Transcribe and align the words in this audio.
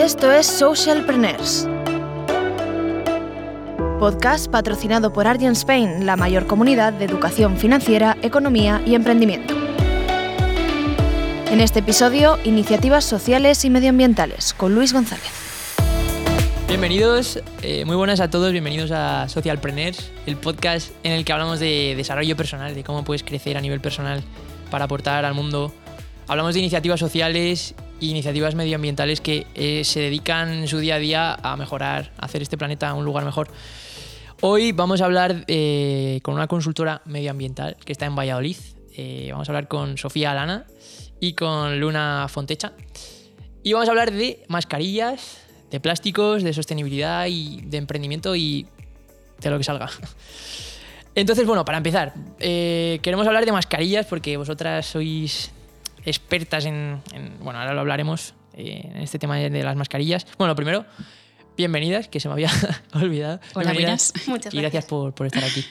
Esto 0.00 0.32
es 0.32 0.46
Socialpreneurs. 0.46 1.68
Podcast 3.98 4.50
patrocinado 4.50 5.12
por 5.12 5.26
Argent 5.26 5.54
Spain, 5.54 6.06
la 6.06 6.16
mayor 6.16 6.46
comunidad 6.46 6.94
de 6.94 7.04
educación 7.04 7.58
financiera, 7.58 8.16
economía 8.22 8.80
y 8.86 8.94
emprendimiento. 8.94 9.54
En 11.50 11.60
este 11.60 11.80
episodio, 11.80 12.38
iniciativas 12.44 13.04
sociales 13.04 13.62
y 13.66 13.68
medioambientales 13.68 14.54
con 14.54 14.74
Luis 14.74 14.94
González. 14.94 15.30
Bienvenidos, 16.66 17.38
eh, 17.60 17.84
muy 17.84 17.96
buenas 17.96 18.20
a 18.20 18.30
todos, 18.30 18.52
bienvenidos 18.52 18.92
a 18.92 19.28
Socialpreneurs, 19.28 20.10
el 20.24 20.38
podcast 20.38 20.92
en 21.02 21.12
el 21.12 21.26
que 21.26 21.34
hablamos 21.34 21.60
de 21.60 21.92
desarrollo 21.94 22.38
personal, 22.38 22.74
de 22.74 22.84
cómo 22.84 23.04
puedes 23.04 23.22
crecer 23.22 23.58
a 23.58 23.60
nivel 23.60 23.82
personal 23.82 24.22
para 24.70 24.86
aportar 24.86 25.26
al 25.26 25.34
mundo. 25.34 25.74
Hablamos 26.26 26.54
de 26.54 26.60
iniciativas 26.60 27.00
sociales 27.00 27.74
iniciativas 28.00 28.54
medioambientales 28.54 29.20
que 29.20 29.46
eh, 29.54 29.84
se 29.84 30.00
dedican 30.00 30.52
en 30.52 30.68
su 30.68 30.78
día 30.78 30.96
a 30.96 30.98
día 30.98 31.34
a 31.34 31.56
mejorar, 31.56 32.12
a 32.18 32.26
hacer 32.26 32.42
este 32.42 32.58
planeta 32.58 32.92
un 32.94 33.04
lugar 33.04 33.24
mejor. 33.24 33.48
Hoy 34.40 34.72
vamos 34.72 35.00
a 35.00 35.04
hablar 35.04 35.44
eh, 35.46 36.20
con 36.22 36.34
una 36.34 36.46
consultora 36.46 37.02
medioambiental 37.04 37.76
que 37.84 37.92
está 37.92 38.06
en 38.06 38.16
Valladolid. 38.16 38.56
vamos 39.30 39.48
a 39.48 39.52
hablar 39.52 39.68
con 39.68 39.98
Sofía 39.98 40.32
Alana 40.32 40.66
y 41.20 41.34
con 41.34 41.78
Luna 41.78 42.26
Fontecha. 42.28 42.72
Y 43.62 43.74
vamos 43.74 43.88
a 43.88 43.92
hablar 43.92 44.10
de 44.10 44.42
mascarillas, 44.48 45.38
de 45.70 45.80
plásticos, 45.80 46.42
de 46.42 46.52
sostenibilidad 46.52 47.26
y 47.26 47.60
de 47.62 47.76
emprendimiento 47.76 48.34
y 48.34 48.66
de 49.40 49.50
lo 49.50 49.58
que 49.58 49.64
salga. 49.64 49.90
Entonces, 51.14 51.46
bueno, 51.46 51.64
para 51.64 51.78
empezar, 51.78 52.14
eh, 52.38 52.98
queremos 53.02 53.26
hablar 53.26 53.44
de 53.44 53.52
mascarillas 53.52 54.06
porque 54.06 54.36
vosotras 54.36 54.86
sois 54.86 55.50
expertas 56.04 56.64
en, 56.66 57.02
bueno, 57.40 57.60
ahora 57.60 57.74
lo 57.74 57.80
hablaremos 57.80 58.34
eh, 58.54 58.90
en 58.94 59.02
este 59.02 59.18
tema 59.18 59.36
de, 59.36 59.62
las 59.62 59.76
mascarillas. 59.76 60.26
Bueno, 60.38 60.54
primero, 60.54 60.84
bienvenidas, 61.56 62.08
que 62.08 62.20
se 62.20 62.28
me 62.28 62.34
había 62.34 62.50
olvidado. 62.94 63.40
Hola, 63.54 63.72
buenas. 63.72 64.12
Muchas 64.26 64.52
gracias. 64.52 64.54
Y 64.54 64.58
gracias 64.58 64.84
por, 64.86 65.14
por 65.14 65.26
estar 65.26 65.44
aquí. 65.44 65.64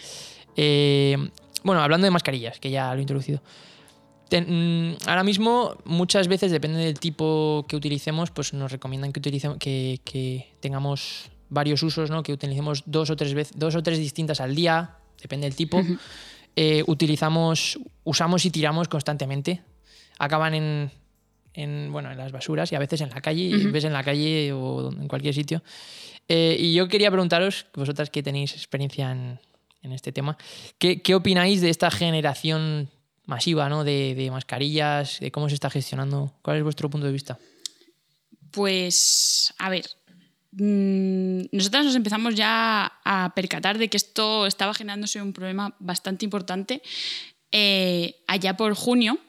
Eh, 0.55 1.17
bueno, 1.63 1.81
hablando 1.81 2.05
de 2.05 2.11
mascarillas, 2.11 2.59
que 2.59 2.69
ya 2.69 2.91
lo 2.93 2.99
he 2.99 3.01
introducido. 3.01 3.41
Mm, 4.31 4.93
ahora 5.07 5.23
mismo, 5.23 5.75
muchas 5.85 6.27
veces, 6.27 6.51
depende 6.51 6.79
del 6.79 6.99
tipo 6.99 7.65
que 7.67 7.75
utilicemos, 7.75 8.31
pues 8.31 8.53
nos 8.53 8.71
recomiendan 8.71 9.11
que, 9.11 9.19
utilicemos, 9.19 9.57
que, 9.57 10.47
tengamos 10.59 11.31
varios 11.49 11.81
usos, 11.81 12.11
¿no? 12.11 12.21
que 12.21 12.33
utilicemos 12.33 12.83
dos 12.85 13.09
o 13.09 13.15
tres 13.15 13.33
veces, 13.33 13.57
dos 13.57 13.75
o 13.75 13.81
tres 13.81 13.97
distintas 13.97 14.39
al 14.39 14.55
día, 14.55 14.97
depende 15.21 15.47
del 15.47 15.55
tipo. 15.55 15.81
Eh, 16.55 16.83
utilizamos, 16.87 17.79
usamos 18.03 18.45
y 18.45 18.51
tiramos 18.51 18.87
constantemente. 18.87 19.61
Acaban 20.19 20.53
en, 20.53 21.91
bueno, 21.91 22.11
en 22.11 22.17
las 22.17 22.31
basuras 22.31 22.71
y 22.71 22.75
a 22.75 22.79
veces 22.79 23.01
en 23.01 23.09
la 23.09 23.21
calle, 23.21 23.51
ves 23.71 23.85
en 23.85 23.93
la 23.93 24.03
calle 24.03 24.53
o 24.53 24.91
en 24.91 25.07
cualquier 25.07 25.33
sitio. 25.33 25.63
Eh, 26.27 26.55
y 26.59 26.73
yo 26.73 26.87
quería 26.87 27.09
preguntaros, 27.09 27.65
vosotras 27.73 28.11
que 28.11 28.21
tenéis 28.21 28.53
experiencia 28.53 29.11
en, 29.11 29.39
este 29.91 30.11
tema, 30.11 30.37
¿qué, 30.77 31.01
¿qué 31.01 31.15
opináis 31.15 31.61
de 31.61 31.69
esta 31.71 31.89
generación 31.89 32.89
masiva 33.29 33.69
¿no? 33.69 33.85
de, 33.85 34.27
mascarillas, 34.31 35.19
de 35.21 35.31
cómo 35.31 35.47
se 35.47 35.55
está 35.55 35.69
gestionando. 35.69 36.33
¿Cuál 36.41 36.57
es 36.57 36.63
vuestro 36.63 36.89
punto 36.89 37.05
de 37.07 37.13
vista? 37.13 37.37
Pues, 38.51 39.53
a 39.59 39.69
ver, 39.69 39.85
mm, 40.51 41.43
nosotros 41.51 41.85
nos 41.85 41.95
empezamos 41.95 42.35
ya 42.35 42.91
a 43.05 43.31
percatar 43.35 43.77
de 43.77 43.87
que 43.87 43.97
esto 43.97 44.47
estaba 44.47 44.73
generándose 44.73 45.21
un 45.21 45.31
problema 45.31 45.75
bastante 45.79 46.25
importante. 46.25 46.81
Eh, 47.51 48.15
allá 48.27 48.57
por 48.57 48.73
junio, 48.73 49.19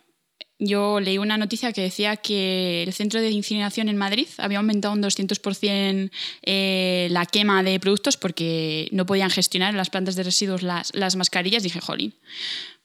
yo 0.60 1.00
leí 1.00 1.18
una 1.18 1.38
noticia 1.38 1.72
que 1.72 1.80
decía 1.80 2.16
que 2.16 2.84
el 2.84 2.92
centro 2.92 3.20
de 3.20 3.30
incineración 3.30 3.88
en 3.88 3.96
Madrid 3.96 4.28
había 4.36 4.58
aumentado 4.58 4.94
un 4.94 5.02
200% 5.02 6.10
eh, 6.42 7.08
la 7.10 7.24
quema 7.26 7.62
de 7.62 7.80
productos 7.80 8.18
porque 8.18 8.88
no 8.92 9.06
podían 9.06 9.30
gestionar 9.30 9.70
en 9.70 9.78
las 9.78 9.90
plantas 9.90 10.16
de 10.16 10.22
residuos 10.22 10.62
las, 10.62 10.94
las 10.94 11.16
mascarillas. 11.16 11.62
Dije, 11.62 11.80
jolín, 11.80 12.14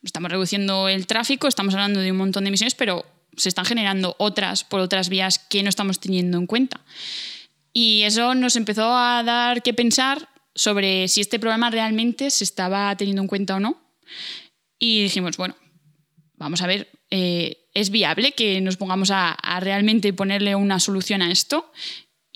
estamos 0.02 0.31
reduciendo 0.31 0.88
el 0.88 1.06
tráfico, 1.06 1.47
estamos 1.47 1.74
hablando 1.74 2.00
de 2.00 2.12
un 2.12 2.18
montón 2.18 2.46
de 2.46 2.47
emisiones, 2.47 2.75
pero 2.75 3.06
se 3.35 3.50
están 3.50 3.66
generando 3.66 4.16
otras 4.19 4.64
por 4.64 4.80
otras 4.80 5.09
vías 5.09 5.38
que 5.38 5.62
no 5.62 5.69
estamos 5.69 6.00
teniendo 6.00 6.38
en 6.38 6.47
cuenta. 6.47 6.80
Y 7.74 8.03
eso 8.03 8.35
nos 8.35 8.56
empezó 8.56 8.96
a 8.96 9.22
dar 9.24 9.62
que 9.62 9.74
pensar 9.74 10.30
sobre 10.56 11.09
si 11.09 11.19
este 11.19 11.40
problema 11.40 11.69
realmente 11.69 12.31
se 12.31 12.46
estaba 12.46 12.96
teniendo 12.96 13.22
en 13.22 13.28
cuenta 13.28 13.56
o 13.58 13.59
no. 13.59 13.81
Y 14.80 15.03
dijimos, 15.03 15.35
bueno, 15.35 15.56
vamos 16.35 16.62
a 16.62 16.68
ver, 16.68 16.90
eh, 17.09 17.65
¿es 17.75 17.91
viable 17.91 18.31
que 18.31 18.59
nos 18.62 18.78
pongamos 18.78 19.12
a, 19.12 19.38
realmente 19.59 20.13
ponerle 20.13 20.56
una 20.56 20.80
solución 20.80 21.22
a 21.22 21.31
esto? 21.31 21.72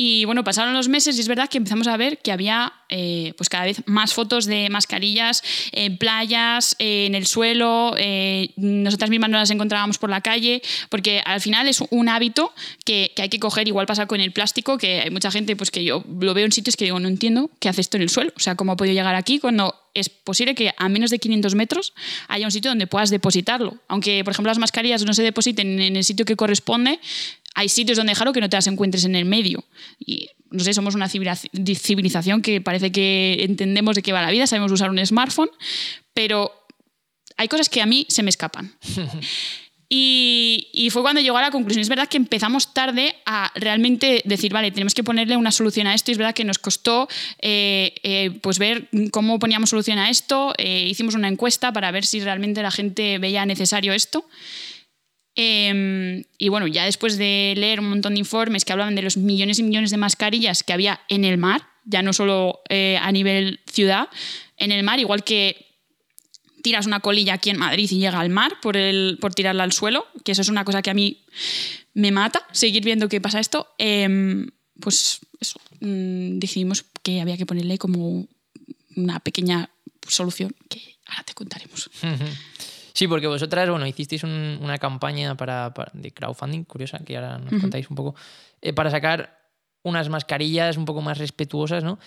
Y 0.01 0.23
bueno, 0.23 0.45
pasaron 0.45 0.73
los 0.73 0.87
meses 0.87 1.17
y 1.17 1.19
es 1.19 1.27
verdad 1.27 1.49
que 1.49 1.57
empezamos 1.57 1.85
a 1.87 1.97
ver 1.97 2.19
que 2.19 2.31
había 2.31 2.71
eh, 2.87 3.33
pues 3.35 3.49
cada 3.49 3.65
vez 3.65 3.83
más 3.85 4.13
fotos 4.13 4.45
de 4.45 4.69
mascarillas 4.69 5.43
en 5.73 5.97
playas, 5.97 6.77
en 6.79 7.15
el 7.15 7.27
suelo, 7.27 7.95
eh, 7.97 8.51
nosotras 8.55 9.09
mismas 9.09 9.29
no 9.29 9.37
las 9.37 9.49
encontrábamos 9.49 9.97
por 9.97 10.09
la 10.09 10.21
calle, 10.21 10.61
porque 10.87 11.21
al 11.25 11.41
final 11.41 11.67
es 11.67 11.83
un 11.89 12.07
hábito 12.07 12.53
que, 12.85 13.11
que, 13.13 13.23
hay 13.23 13.29
que 13.29 13.39
coger, 13.39 13.67
igual 13.67 13.87
pasa 13.87 14.05
con 14.05 14.21
el 14.21 14.31
plástico, 14.31 14.77
que 14.77 15.01
hay 15.01 15.09
mucha 15.11 15.31
gente 15.31 15.57
pues 15.57 15.69
que 15.69 15.83
yo 15.83 16.05
lo 16.21 16.33
veo 16.33 16.45
en 16.45 16.53
sitios 16.53 16.77
que 16.77 16.85
digo, 16.85 17.01
no 17.01 17.09
entiendo 17.09 17.51
qué 17.59 17.67
hace 17.67 17.81
esto 17.81 17.97
en 17.97 18.03
el 18.03 18.09
suelo, 18.09 18.31
o 18.37 18.39
sea, 18.39 18.55
cómo 18.55 18.71
ha 18.71 18.77
podido 18.77 18.93
llegar 18.93 19.15
aquí 19.15 19.39
cuando 19.39 19.75
es 19.93 20.07
posible 20.07 20.55
que 20.55 20.73
a 20.77 20.87
menos 20.87 21.11
de 21.11 21.19
500 21.19 21.55
metros 21.55 21.93
haya 22.27 22.45
un 22.45 22.51
sitio 22.51 22.71
donde 22.71 22.87
puedas 22.87 23.09
depositarlo. 23.09 23.77
Aunque, 23.87 24.23
por 24.23 24.31
ejemplo, 24.31 24.49
las 24.49 24.59
mascarillas 24.59 25.03
no 25.03 25.13
se 25.13 25.23
depositen 25.23 25.79
en 25.79 25.97
el 25.97 26.03
sitio 26.03 26.25
que 26.25 26.35
corresponde, 26.35 26.99
hay 27.59 27.67
sitios 27.67 27.97
donde 27.97 28.11
dejarlo 28.11 28.31
que 28.31 28.39
no 28.39 28.47
te 28.47 28.55
las 28.55 28.67
encuentres 28.67 29.03
en 29.03 29.15
el 29.15 29.25
medio. 29.25 29.65
Y 29.99 30.29
no 30.49 30.63
sé, 30.63 30.73
somos 30.73 30.95
una 30.95 31.09
civilización 31.09 32.41
que 32.41 32.61
parece 32.61 32.89
que 32.89 33.37
entendemos 33.41 33.97
de 33.97 34.01
qué 34.01 34.13
va 34.13 34.21
la 34.21 34.31
vida, 34.31 34.47
sabemos 34.47 34.71
usar 34.71 34.89
un 34.89 35.05
smartphone, 35.05 35.49
pero 36.13 36.53
hay 37.35 37.49
cosas 37.49 37.67
que 37.67 37.81
a 37.81 37.85
mí 37.85 38.05
se 38.07 38.23
me 38.23 38.29
escapan. 38.29 38.73
Y, 39.91 40.87
fue 40.91 41.01
cuando 41.01 41.19
llegó 41.19 41.37
a 41.37 41.41
la 41.41 41.49
conclusión. 41.49 41.81
Es 41.81 41.89
verdad 41.89 42.07
que 42.07 42.17
empezamos 42.17 42.75
tarde 42.75 43.15
a 43.25 43.51
realmente 43.55 44.21
decir, 44.23 44.53
vale, 44.53 44.69
tenemos 44.69 44.93
que 44.93 45.03
ponerle 45.03 45.35
una 45.35 45.51
solución 45.51 45.87
a 45.87 45.95
esto. 45.95 46.11
Y 46.11 46.13
es 46.13 46.19
verdad 46.19 46.35
que 46.35 46.43
nos 46.43 46.59
costó 46.59 47.07
eh, 47.41 47.95
eh, 48.03 48.37
pues 48.43 48.59
ver 48.59 48.87
cómo 49.09 49.39
poníamos 49.39 49.71
solución 49.71 49.97
a 49.97 50.11
esto. 50.11 50.53
Eh, 50.59 50.85
hicimos 50.87 51.15
una 51.15 51.27
encuesta 51.27 51.73
para 51.73 51.89
ver 51.89 52.05
si 52.05 52.19
realmente 52.19 52.61
la 52.61 52.69
gente 52.69 53.17
veía 53.17 53.47
necesario 53.47 53.91
esto. 53.91 54.27
Em, 55.41 56.25
y 56.37 56.49
bueno, 56.49 56.67
ya 56.67 56.83
después 56.83 57.17
de 57.17 57.53
leer 57.55 57.79
un 57.79 57.87
montón 57.87 58.15
de 58.15 58.19
informes 58.19 58.65
que 58.65 58.73
hablaban 58.73 58.95
de 58.95 59.01
los 59.01 59.15
millones 59.15 59.57
y 59.57 59.63
millones 59.63 59.89
de 59.89 59.95
mascarillas 59.95 60.63
que 60.63 60.73
había 60.73 60.99
en 61.07 61.23
el 61.23 61.37
mar, 61.37 61.61
ya 61.85 62.01
no 62.01 62.11
solo 62.11 62.59
eh, 62.67 62.99
a 63.01 63.09
nivel 63.13 63.61
ciudad, 63.65 64.09
en 64.57 64.73
el 64.73 64.83
mar, 64.83 64.99
igual 64.99 65.23
que 65.23 65.65
tiras 66.61 66.87
una 66.87 66.99
colilla 66.99 67.35
aquí 67.35 67.51
en 67.51 67.57
Madrid 67.57 67.87
y 67.89 67.99
llega 67.99 68.19
al 68.19 68.29
mar 68.29 68.57
por, 68.61 68.75
el, 68.75 69.17
por 69.21 69.33
tirarla 69.33 69.63
al 69.63 69.71
suelo, 69.71 70.07
que 70.25 70.33
eso 70.33 70.41
es 70.41 70.49
una 70.49 70.65
cosa 70.65 70.81
que 70.81 70.89
a 70.89 70.93
mí 70.93 71.23
me 71.93 72.11
mata, 72.11 72.45
seguir 72.51 72.83
viendo 72.83 73.07
qué 73.07 73.21
pasa 73.21 73.39
esto, 73.39 73.73
em, 73.77 74.45
pues 74.81 75.21
eso, 75.39 75.61
mm, 75.79 76.39
decidimos 76.39 76.83
que 77.01 77.21
había 77.21 77.37
que 77.37 77.45
ponerle 77.45 77.77
como 77.77 78.27
una 78.97 79.21
pequeña 79.21 79.69
solución 80.05 80.53
que 80.67 80.97
ahora 81.05 81.23
te 81.23 81.33
contaremos. 81.33 81.89
Sí, 82.99 83.07
porque 83.07 83.27
vosotras, 83.27 83.69
bueno, 83.69 83.87
hicisteis 83.87 84.25
una 84.25 84.77
campaña 84.77 85.37
para, 85.37 85.73
de 85.93 86.11
crowdfunding, 86.11 86.65
curiosa, 86.65 86.99
que 86.99 87.15
ahora 87.15 87.37
nos 87.37 87.61
contáis 87.61 87.89
un 87.89 87.95
poco, 87.95 88.13
eh, 88.59 88.73
para 88.73 88.91
sacar 88.91 89.39
unas 89.83 90.09
mascarillas 90.09 90.75
un 90.75 90.83
poco 90.83 90.99
más 90.99 91.17
respetuosas, 91.17 91.81
¿no? 91.81 91.97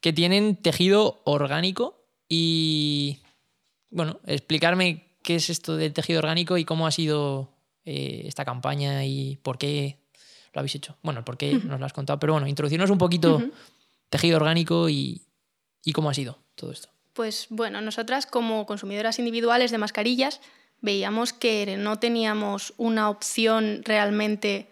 Que 0.00 0.14
tienen 0.14 0.56
tejido 0.56 1.20
orgánico 1.26 2.02
y, 2.30 3.18
bueno, 3.90 4.20
explicarme 4.24 5.18
qué 5.22 5.34
es 5.34 5.50
esto 5.50 5.76
del 5.76 5.92
tejido 5.92 6.20
orgánico 6.20 6.56
y 6.56 6.64
cómo 6.64 6.86
ha 6.86 6.92
sido 6.92 7.52
eh, 7.84 8.22
esta 8.24 8.46
campaña 8.46 9.04
y 9.04 9.36
por 9.42 9.58
qué 9.58 9.98
lo 10.54 10.60
habéis 10.60 10.76
hecho. 10.76 10.96
Bueno, 11.02 11.26
por 11.26 11.36
qué 11.36 11.60
nos 11.62 11.78
lo 11.78 11.84
has 11.84 11.92
contado, 11.92 12.18
pero 12.18 12.32
bueno, 12.32 12.48
introducirnos 12.48 12.88
un 12.88 12.96
poquito 12.96 13.42
tejido 14.08 14.38
orgánico 14.38 14.88
y 14.88 15.20
cómo 15.92 16.08
ha 16.08 16.14
sido 16.14 16.38
todo 16.54 16.72
esto. 16.72 16.88
Pues 17.18 17.48
bueno, 17.50 17.80
nosotras 17.80 18.26
como 18.26 18.64
consumidoras 18.64 19.18
individuales 19.18 19.72
de 19.72 19.78
mascarillas 19.78 20.40
veíamos 20.80 21.32
que 21.32 21.76
no 21.76 21.98
teníamos 21.98 22.74
una 22.76 23.10
opción 23.10 23.82
realmente 23.84 24.68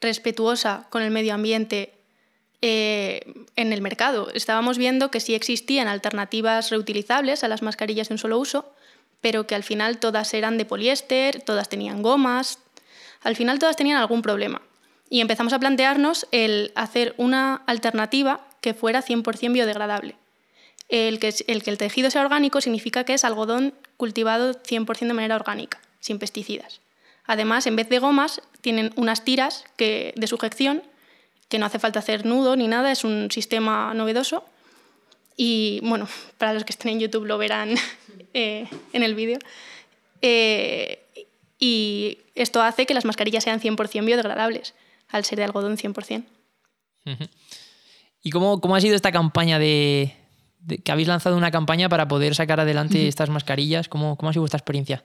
respetuosa 0.00 0.86
con 0.90 1.02
el 1.02 1.10
medio 1.10 1.34
ambiente 1.34 1.92
eh, 2.62 3.34
en 3.56 3.72
el 3.72 3.82
mercado. 3.82 4.30
Estábamos 4.32 4.78
viendo 4.78 5.10
que 5.10 5.18
sí 5.18 5.34
existían 5.34 5.88
alternativas 5.88 6.70
reutilizables 6.70 7.42
a 7.42 7.48
las 7.48 7.62
mascarillas 7.62 8.10
de 8.10 8.14
un 8.14 8.18
solo 8.18 8.38
uso, 8.38 8.72
pero 9.20 9.48
que 9.48 9.56
al 9.56 9.64
final 9.64 9.98
todas 9.98 10.32
eran 10.34 10.56
de 10.56 10.66
poliéster, 10.66 11.42
todas 11.42 11.68
tenían 11.68 12.02
gomas, 12.02 12.60
al 13.22 13.34
final 13.34 13.58
todas 13.58 13.74
tenían 13.74 13.98
algún 13.98 14.22
problema. 14.22 14.62
Y 15.10 15.20
empezamos 15.20 15.52
a 15.52 15.58
plantearnos 15.58 16.28
el 16.30 16.70
hacer 16.76 17.16
una 17.16 17.56
alternativa 17.66 18.46
que 18.60 18.72
fuera 18.72 19.02
100% 19.02 19.52
biodegradable. 19.52 20.14
El 20.88 21.18
que, 21.18 21.34
el 21.46 21.78
tejido 21.78 22.10
sea 22.10 22.22
orgánico 22.22 22.60
significa 22.60 23.04
que 23.04 23.14
es 23.14 23.24
algodón 23.24 23.74
cultivado 23.96 24.54
100% 24.54 25.06
de 25.06 25.12
manera 25.12 25.36
orgánica, 25.36 25.80
sin 26.00 26.18
pesticidas. 26.18 26.80
Además, 27.26 27.66
en 27.66 27.76
vez 27.76 27.88
de 27.90 27.98
gomas, 27.98 28.40
tienen 28.62 28.92
unas 28.96 29.24
tiras 29.24 29.64
de 29.76 30.26
sujeción 30.26 30.82
que 31.48 31.58
no 31.58 31.66
hace 31.66 31.78
falta 31.78 31.98
hacer 31.98 32.26
nudo 32.26 32.56
ni 32.56 32.68
nada, 32.68 32.92
es 32.92 33.04
un 33.04 33.30
sistema 33.30 33.92
novedoso. 33.94 34.44
Y 35.36 35.80
bueno, 35.82 36.08
para 36.38 36.54
los 36.54 36.64
que 36.64 36.72
estén 36.72 36.92
en 36.92 37.00
YouTube 37.00 37.26
lo 37.26 37.38
verán 37.38 37.74
eh, 38.34 38.68
en 38.92 39.02
el 39.02 39.14
vídeo. 39.14 39.38
Eh, 40.22 41.04
y 41.58 42.18
esto 42.34 42.62
hace 42.62 42.86
que 42.86 42.94
las 42.94 43.04
mascarillas 43.04 43.44
sean 43.44 43.60
100% 43.60 44.04
biodegradables, 44.04 44.74
al 45.08 45.24
ser 45.24 45.38
de 45.38 45.44
algodón 45.44 45.76
100%. 45.76 46.24
¿Y 48.22 48.30
cómo, 48.30 48.60
cómo 48.60 48.76
ha 48.76 48.80
sido 48.80 48.94
esta 48.94 49.12
campaña 49.12 49.58
de, 49.58 50.14
que 50.84 50.92
habéis 50.92 51.08
lanzado 51.08 51.36
una 51.36 51.50
campaña 51.50 51.88
para 51.88 52.08
poder 52.08 52.34
sacar 52.34 52.60
adelante 52.60 53.08
estas 53.08 53.30
mascarillas? 53.30 53.88
¿Cómo, 53.88 54.16
¿Cómo, 54.16 54.30
ha 54.30 54.32
sido 54.32 54.42
vuestra 54.42 54.58
experiencia? 54.58 55.04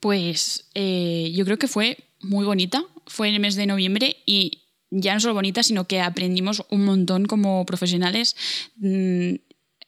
Pues 0.00 0.68
eh, 0.74 1.32
yo 1.34 1.44
creo 1.44 1.58
que 1.58 1.68
fue 1.68 1.98
muy 2.20 2.44
bonita. 2.44 2.84
Fue 3.06 3.28
en 3.28 3.34
el 3.34 3.40
mes 3.40 3.54
de 3.56 3.66
noviembre 3.66 4.16
y 4.26 4.64
ya 4.90 5.14
no 5.14 5.20
solo 5.20 5.34
bonita, 5.34 5.62
sino 5.62 5.86
que 5.86 6.00
aprendimos 6.00 6.64
un 6.70 6.84
montón 6.84 7.26
como 7.26 7.64
profesionales. 7.66 8.36
Mm, 8.76 9.34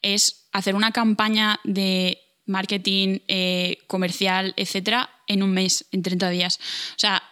es 0.02 0.48
hacer 0.52 0.74
una 0.74 0.92
campaña 0.92 1.60
de 1.64 2.18
marketing 2.46 3.20
eh, 3.28 3.78
comercial, 3.86 4.54
etcétera, 4.56 5.10
en 5.26 5.42
un 5.42 5.52
mes, 5.52 5.86
en 5.92 6.02
30 6.02 6.30
días. 6.30 6.58
O 6.96 6.98
sea, 6.98 7.22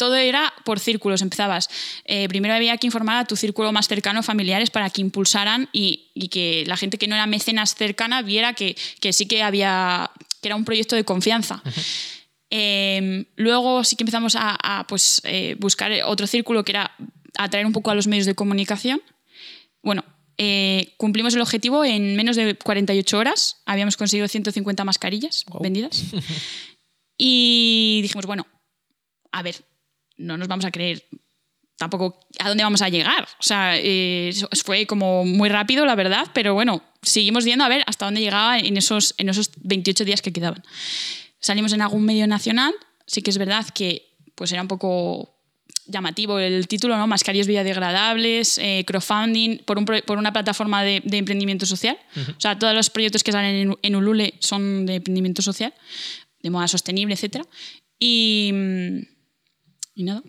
todo 0.00 0.16
era 0.16 0.54
por 0.64 0.80
círculos, 0.80 1.20
empezabas. 1.20 1.68
Eh, 2.06 2.26
primero 2.26 2.54
había 2.54 2.78
que 2.78 2.86
informar 2.86 3.18
a 3.18 3.26
tu 3.26 3.36
círculo 3.36 3.70
más 3.70 3.86
cercano, 3.86 4.22
familiares, 4.22 4.70
para 4.70 4.88
que 4.88 5.02
impulsaran 5.02 5.68
y, 5.74 6.08
que 6.30 6.64
la 6.66 6.78
gente 6.78 6.96
que 6.96 7.06
no 7.06 7.14
era 7.16 7.26
mecenas 7.26 7.74
cercana 7.74 8.22
viera 8.22 8.54
que, 8.54 8.76
sí 9.12 9.26
que 9.26 9.42
había, 9.42 10.10
que 10.40 10.48
era 10.48 10.56
un 10.56 10.64
proyecto 10.64 10.96
de 10.96 11.04
confianza. 11.04 11.62
Em, 12.48 13.26
luego 13.36 13.84
sí 13.84 13.94
que 13.94 14.04
empezamos 14.04 14.36
a, 14.38 14.86
pues, 14.88 15.20
eh, 15.24 15.54
buscar 15.58 15.92
otro 16.06 16.26
círculo 16.26 16.64
que 16.64 16.72
era 16.72 16.96
atraer 17.36 17.66
un 17.66 17.72
poco 17.72 17.90
a 17.90 17.94
los 17.94 18.06
medios 18.06 18.24
de 18.24 18.34
comunicación. 18.34 19.02
Bueno, 19.82 20.02
eh, 20.38 20.94
cumplimos 20.96 21.34
el 21.34 21.42
objetivo 21.42 21.84
en 21.84 22.16
menos 22.16 22.36
de 22.36 22.54
48 22.54 23.18
horas. 23.18 23.60
Habíamos 23.66 23.98
conseguido 23.98 24.28
150 24.28 24.82
mascarillas 24.82 25.44
vendidas. 25.60 26.04
y 27.18 28.00
dijimos, 28.00 28.24
bueno, 28.24 28.46
a 29.30 29.42
ver, 29.42 29.56
no 30.20 30.36
nos 30.36 30.48
vamos 30.48 30.64
a 30.64 30.70
creer 30.70 31.04
tampoco 31.80 32.20
a 32.38 32.48
dónde 32.48 32.62
vamos 32.62 32.82
a 32.82 32.88
llegar. 32.90 33.24
O 33.24 33.42
sea, 33.42 33.72
eh, 33.76 34.32
fue 34.64 34.86
como 34.86 35.24
muy 35.24 35.48
rápido, 35.48 35.86
la 35.86 35.94
verdad, 35.94 36.26
pero 36.34 36.52
bueno, 36.52 36.82
seguimos 37.02 37.44
viendo 37.44 37.64
a 37.64 37.68
ver 37.68 37.82
hasta 37.86 38.04
dónde 38.04 38.20
llegaba 38.20 38.58
en 38.58 38.76
esos, 38.76 39.14
en 39.16 39.30
esos 39.30 39.50
28 39.62 40.04
días 40.04 40.20
que 40.20 40.32
quedaban. 40.32 40.62
Salimos 41.40 41.72
en 41.72 41.80
algún 41.80 42.04
medio 42.04 42.26
nacional, 42.26 42.74
sí 43.06 43.22
que 43.22 43.30
es 43.30 43.38
verdad 43.38 43.66
que 43.74 44.14
pues 44.34 44.52
era 44.52 44.60
un 44.60 44.68
poco 44.68 45.34
llamativo 45.86 46.38
el 46.38 46.68
título, 46.68 46.96
¿no? 46.96 47.06
Mascarillas 47.06 47.46
biodegradables, 47.46 48.58
eh, 48.58 48.84
crowdfunding, 48.86 49.58
por, 49.64 49.78
un, 49.78 49.84
por, 49.84 50.18
una 50.18 50.32
plataforma 50.32 50.84
de, 50.84 51.02
emprendimiento 51.10 51.66
social. 51.66 51.98
O 52.16 52.40
sea, 52.40 52.58
todos 52.58 52.74
los 52.74 52.90
proyectos 52.90 53.24
que 53.24 53.32
salen 53.32 53.76
en, 53.82 53.96
Ulule 53.96 54.34
son 54.38 54.86
de 54.86 54.96
emprendimiento 54.96 55.42
social, 55.42 55.74
de 56.42 56.50
moda 56.50 56.68
sostenible, 56.68 57.14
etc. 57.14 57.44
Y, 57.98 58.52
y 60.00 60.04
nada, 60.04 60.22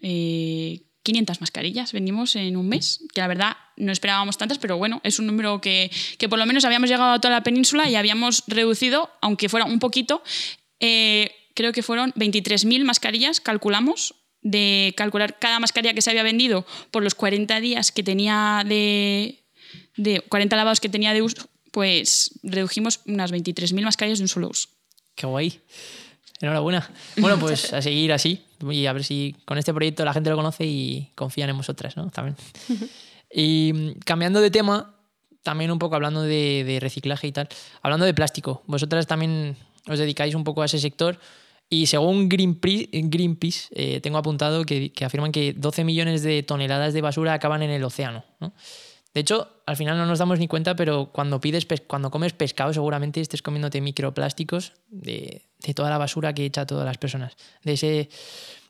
500 0.00 1.36
eh, 1.36 1.40
mascarillas 1.40 1.92
vendimos 1.92 2.34
en 2.36 2.56
un 2.56 2.66
mes, 2.68 3.04
que 3.12 3.20
la 3.20 3.28
verdad 3.28 3.56
no 3.76 3.92
esperábamos 3.92 4.38
tantas, 4.38 4.58
pero 4.58 4.78
bueno, 4.78 5.00
es 5.04 5.18
un 5.18 5.26
número 5.26 5.60
que, 5.60 5.90
que 6.16 6.28
por 6.28 6.38
lo 6.38 6.46
menos 6.46 6.64
habíamos 6.64 6.88
llegado 6.88 7.12
a 7.12 7.20
toda 7.20 7.34
la 7.34 7.42
península 7.42 7.88
y 7.90 7.94
habíamos 7.94 8.44
reducido, 8.46 9.10
aunque 9.20 9.48
fuera 9.48 9.66
un 9.66 9.78
poquito, 9.80 10.22
eh, 10.80 11.30
creo 11.54 11.72
que 11.72 11.82
fueron 11.82 12.12
23.000 12.14 12.84
mascarillas, 12.84 13.40
calculamos, 13.40 14.14
de 14.40 14.94
calcular 14.96 15.38
cada 15.38 15.58
mascarilla 15.58 15.92
que 15.92 16.00
se 16.00 16.10
había 16.10 16.22
vendido 16.22 16.64
por 16.90 17.02
los 17.02 17.14
40 17.14 17.60
días 17.60 17.92
que 17.92 18.02
tenía 18.02 18.62
de, 18.66 19.44
de 19.96 20.20
40 20.20 20.56
lavados 20.56 20.80
que 20.80 20.88
tenía 20.88 21.12
de 21.12 21.20
uso, 21.20 21.50
pues 21.70 22.38
redujimos 22.42 23.00
unas 23.04 23.30
23.000 23.30 23.82
mascarillas 23.82 24.20
de 24.20 24.24
un 24.24 24.28
solo 24.28 24.48
uso. 24.48 24.68
Qué 25.16 25.26
guay. 25.26 25.60
Enhorabuena. 26.40 26.88
Bueno, 27.16 27.38
pues 27.38 27.72
a 27.74 27.82
seguir 27.82 28.12
así 28.12 28.47
y 28.70 28.86
a 28.86 28.92
ver 28.92 29.04
si 29.04 29.36
con 29.44 29.58
este 29.58 29.72
proyecto 29.72 30.04
la 30.04 30.12
gente 30.12 30.30
lo 30.30 30.36
conoce 30.36 30.64
y 30.66 31.10
confían 31.14 31.50
en 31.50 31.56
vosotras, 31.56 31.96
¿no? 31.96 32.10
También. 32.10 32.36
Y 33.30 33.72
mm, 33.74 34.00
cambiando 34.04 34.40
de 34.40 34.50
tema, 34.50 34.94
también 35.42 35.70
un 35.70 35.78
poco 35.78 35.94
hablando 35.94 36.22
de, 36.22 36.78
reciclaje 36.80 37.26
y 37.26 37.32
tal, 37.32 37.48
hablando 37.82 38.06
de 38.06 38.14
plástico, 38.14 38.62
vosotras 38.66 39.06
también 39.06 39.56
os 39.86 39.98
dedicáis 39.98 40.34
un 40.34 40.44
poco 40.44 40.62
a 40.62 40.66
ese 40.66 40.78
sector 40.78 41.18
y 41.70 41.86
según 41.86 42.28
Greenpeace, 42.28 43.68
eh, 43.72 44.00
tengo 44.00 44.18
apuntado 44.18 44.64
que, 44.64 44.90
que, 44.92 45.04
afirman 45.04 45.32
que 45.32 45.52
12 45.52 45.84
millones 45.84 46.22
de 46.22 46.42
toneladas 46.42 46.94
de 46.94 47.02
basura 47.02 47.34
acaban 47.34 47.62
en 47.62 47.70
el 47.70 47.84
océano. 47.84 48.24
¿no? 48.40 48.54
De 49.18 49.22
hecho, 49.22 49.48
al 49.66 49.76
final 49.76 49.98
no 49.98 50.06
nos 50.06 50.20
damos 50.20 50.38
ni 50.38 50.46
cuenta, 50.46 50.76
pero 50.76 51.10
cuando 51.10 51.40
pides 51.40 51.66
cuando 51.88 52.08
comes 52.08 52.32
pescado, 52.34 52.72
seguramente 52.72 53.20
estés 53.20 53.42
comiéndote 53.42 53.80
microplásticos 53.80 54.74
de, 54.90 55.42
de 55.58 55.74
toda 55.74 55.90
la 55.90 55.98
basura 55.98 56.32
que 56.32 56.44
echa 56.44 56.64
todas 56.66 56.86
las 56.86 56.98
personas. 56.98 57.36
De 57.64 57.72
ese 57.72 58.08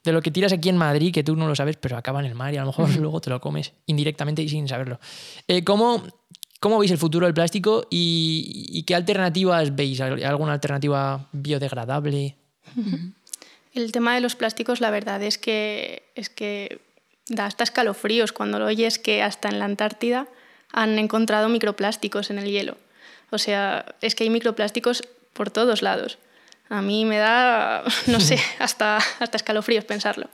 de 0.05 0.13
lo 0.13 0.23
que 0.23 0.31
tiras 0.31 0.55
aquí 0.55 0.71
en 0.71 0.79
Madrid, 0.79 1.13
que 1.13 1.23
tú 1.23 1.37
no 1.37 1.47
lo 1.47 1.55
sabes, 1.55 1.77
pero 1.77 1.99
acaba 1.99 2.21
en 2.21 2.25
el 2.25 2.35
mar 2.35 2.55
y 2.55 2.57
a 2.57 2.63
lo 2.63 2.69
mejor 2.69 2.89
luego 2.97 3.21
te 3.21 3.29
lo 3.29 3.43
comes 3.43 3.75
indirectamente 3.85 4.41
y 4.41 4.49
sin 4.49 4.67
saberlo. 4.67 4.99
Eh, 5.49 5.65
¿cómo, 5.65 6.03
¿Cómo 6.61 6.79
veis 6.79 6.93
el 6.93 6.99
futuro 6.99 7.27
del 7.27 7.35
plástico 7.35 7.87
y, 7.91 8.83
qué 8.87 8.95
alternativas 8.95 9.77
veis? 9.77 10.01
¿Alguna 10.01 10.55
alternativa 10.55 11.29
biodegradable? 11.33 12.37
El 13.75 13.93
tema 13.93 14.15
de 14.15 14.23
los 14.23 14.35
plásticos, 14.35 14.81
la 14.81 14.91
verdad 14.91 15.23
es 15.23 15.37
que, 15.37 16.05
es 16.15 16.31
que 16.31 16.81
da 17.29 17.45
hasta 17.45 17.65
escalofríos 17.65 18.33
cuando 18.33 18.59
lo 18.59 18.65
oyes 18.65 18.99
que 18.99 19.23
hasta 19.23 19.51
en 19.51 19.59
la 19.59 19.67
Antártida 19.67 20.27
han 20.73 20.99
encontrado 20.99 21.49
microplásticos 21.49 22.31
en 22.31 22.39
el 22.39 22.51
hielo. 22.51 22.77
O 23.31 23.39
sea, 23.39 23.95
es 24.01 24.15
que 24.15 24.25
hay 24.25 24.31
microplásticos 24.31 25.03
por 25.33 25.51
todos 25.51 25.83
lados. 25.83 26.19
A 26.69 26.83
mí 26.83 27.05
me 27.05 27.19
da, 27.19 27.85
no 28.07 28.21
sé, 28.21 28.39
hasta, 28.59 28.97
hasta 28.97 29.37
escalofríos 29.37 29.85
pensarlo. 29.85 30.29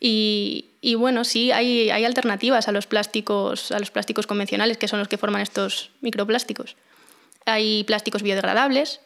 Y, 0.00 0.70
y, 0.80 0.94
bueno, 0.94 1.24
sí, 1.24 1.52
hay, 1.52 1.90
hay, 1.90 2.06
alternativas 2.06 2.68
a 2.68 2.72
los, 2.72 2.86
plásticos, 2.86 3.70
a 3.70 3.78
los 3.78 3.90
plásticos 3.90 4.26
convencionales, 4.26 4.78
que 4.78 4.88
son 4.88 4.98
los 4.98 5.08
que 5.08 5.18
forman 5.18 5.42
estos 5.42 5.90
microplásticos. 6.00 6.76
Hay 7.44 7.84
plásticos 7.84 8.22
biodegradables, 8.22 9.00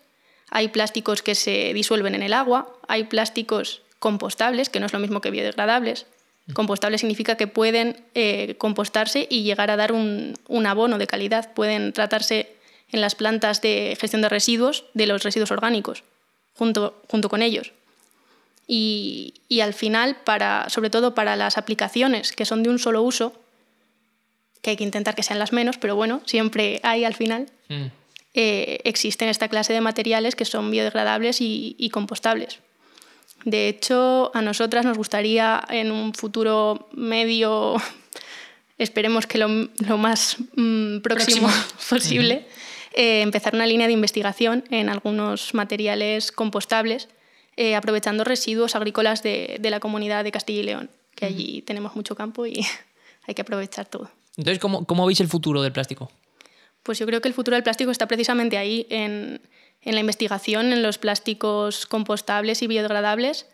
hay 0.50 0.68
plásticos 0.68 1.22
que 1.22 1.34
se 1.34 1.74
disuelven 1.74 2.14
en 2.14 2.22
el 2.22 2.32
agua, 2.32 2.72
hay 2.86 3.04
plásticos 3.04 3.82
compostables, 3.98 4.68
que 4.68 4.78
no 4.78 4.86
es 4.86 4.92
lo 4.92 5.00
mismo 5.00 5.20
que 5.20 5.32
biodegradables. 5.32 6.06
Compostable 6.52 6.98
significa 6.98 7.36
que 7.36 7.46
pueden 7.46 8.04
eh, 8.14 8.56
compostarse 8.58 9.26
y 9.30 9.44
llegar 9.44 9.70
a 9.70 9.76
dar 9.76 9.92
un, 9.92 10.34
un, 10.46 10.66
abono 10.66 10.98
de 10.98 11.06
calidad. 11.06 11.54
Pueden 11.54 11.94
tratarse 11.94 12.54
en 12.92 13.00
las 13.00 13.14
plantas 13.14 13.62
de 13.62 13.96
gestión 13.98 14.20
de 14.20 14.28
residuos 14.28 14.84
de 14.92 15.06
los 15.06 15.22
residuos 15.22 15.50
orgánicos, 15.50 16.04
junto, 16.54 17.00
junto 17.08 17.30
con 17.30 17.40
ellos. 17.40 17.72
Y, 18.66 19.34
y, 19.48 19.60
al 19.60 19.72
final, 19.72 20.16
para, 20.24 20.68
sobre 20.68 20.90
todo 20.90 21.14
para 21.14 21.34
las 21.34 21.56
aplicaciones 21.56 22.32
que 22.32 22.44
son 22.44 22.62
de 22.62 22.68
un 22.68 22.78
solo 22.78 23.02
uso, 23.02 23.32
que 24.60 24.70
hay 24.70 24.76
que 24.76 24.84
intentar 24.84 25.14
que 25.14 25.22
sean 25.22 25.38
las 25.38 25.52
menos, 25.52 25.78
pero 25.78 25.96
bueno, 25.96 26.20
siempre 26.26 26.80
hay 26.82 27.04
al 27.04 27.14
final, 27.14 27.46
mm. 27.68 27.86
eh, 28.34 28.80
existen 28.84 29.28
esta 29.28 29.48
clase 29.48 29.72
de 29.72 29.80
materiales 29.80 30.34
que 30.34 30.44
son 30.44 30.70
biodegradables 30.70 31.40
y, 31.40 31.74
y 31.78 31.88
compostables. 31.90 32.60
De 33.44 33.68
hecho, 33.68 34.30
a 34.34 34.40
nosotras 34.40 34.84
nos 34.84 34.96
gustaría 34.96 35.62
en 35.68 35.92
un 35.92 36.14
futuro 36.14 36.88
medio, 36.92 37.76
esperemos 38.78 39.26
que 39.26 39.38
lo, 39.38 39.48
más 39.98 40.36
mm, 40.56 41.00
próximo, 41.00 41.48
posible, 41.90 42.46
eh, 42.94 43.20
empezar 43.20 43.54
una 43.54 43.66
línea 43.66 43.86
de 43.86 43.92
investigación 43.92 44.64
en 44.70 44.88
algunos 44.88 45.52
materiales 45.52 46.32
compostables, 46.32 47.08
eh, 47.56 47.74
aprovechando 47.74 48.24
residuos 48.24 48.74
agrícolas 48.74 49.22
de, 49.22 49.58
la 49.62 49.78
comunidad 49.78 50.24
de 50.24 50.32
Castilla 50.32 50.60
y 50.60 50.64
León, 50.64 50.90
que 51.14 51.26
allí 51.26 51.62
tenemos 51.62 51.94
mucho 51.94 52.16
campo 52.16 52.46
y 52.46 52.64
hay 53.26 53.34
que 53.34 53.42
aprovechar 53.42 53.86
todo. 53.86 54.10
Entonces, 54.36 54.58
¿cómo, 54.58 54.86
¿cómo 54.86 55.06
veis 55.06 55.20
el 55.20 55.28
futuro 55.28 55.62
del 55.62 55.72
plástico? 55.72 56.10
Pues 56.82 56.98
yo 56.98 57.06
creo 57.06 57.20
que 57.20 57.28
el 57.28 57.34
futuro 57.34 57.56
del 57.56 57.62
plástico 57.62 57.90
está 57.90 58.06
precisamente 58.06 58.58
ahí, 58.58 58.86
en, 58.90 59.40
en 59.84 59.94
la 59.94 60.00
investigación 60.00 60.72
en 60.72 60.82
los 60.82 60.98
plásticos 60.98 61.86
compostables 61.86 62.62
y 62.62 62.66
biodegradables 62.66 63.46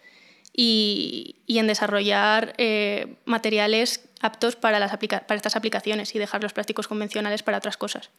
y, 0.53 1.37
y 1.47 1.59
en 1.59 1.67
desarrollar 1.67 2.55
eh, 2.59 3.17
materiales 3.25 4.09
aptos 4.21 4.57
para, 4.57 4.79
las 4.79 4.91
para 4.91 5.37
estas 5.37 5.57
aplicaciones 5.57 6.15
y 6.15 6.19
dejar 6.19 6.43
los 6.43 6.53
plásticos 6.53 6.89
convencionales 6.89 7.43
para 7.43 7.59
otras 7.59 7.77
cosas. 7.77 8.11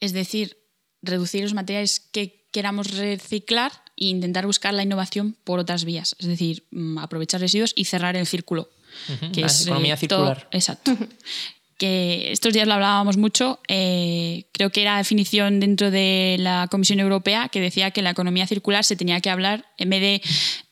Es 0.00 0.12
decir, 0.12 0.58
reducir 1.02 1.42
los 1.42 1.54
materiales 1.54 2.00
que 2.00 2.46
queramos 2.50 2.96
reciclar 2.96 3.72
e 3.96 4.06
intentar 4.06 4.46
buscar 4.46 4.74
la 4.74 4.82
innovación 4.82 5.36
por 5.44 5.58
otras 5.58 5.84
vías. 5.84 6.16
Es 6.18 6.26
decir, 6.26 6.66
mm, 6.70 6.98
aprovechar 6.98 7.40
residuos 7.40 7.72
y 7.76 7.84
cerrar 7.84 8.16
el 8.16 8.26
círculo. 8.26 8.70
que 9.32 9.42
la 9.42 9.46
es, 9.46 9.66
economía 9.66 9.94
eh, 9.94 9.98
circular. 9.98 10.48
exacto 10.52 10.96
que 11.78 12.32
estos 12.32 12.52
días 12.52 12.66
lo 12.66 12.74
hablábamos 12.74 13.16
mucho, 13.16 13.60
eh, 13.68 14.46
creo 14.52 14.70
que 14.70 14.82
era 14.82 14.96
definición 14.96 15.60
dentro 15.60 15.90
de 15.90 16.36
la 16.38 16.68
Comisión 16.70 17.00
Europea 17.00 17.48
que 17.48 17.60
decía 17.60 17.90
que 17.90 18.02
la 18.02 18.10
economía 18.10 18.46
circular 18.46 18.84
se 18.84 18.96
tenía 18.96 19.20
que 19.20 19.30
hablar, 19.30 19.66
en 19.76 19.90
vez 19.90 20.00
de 20.00 20.22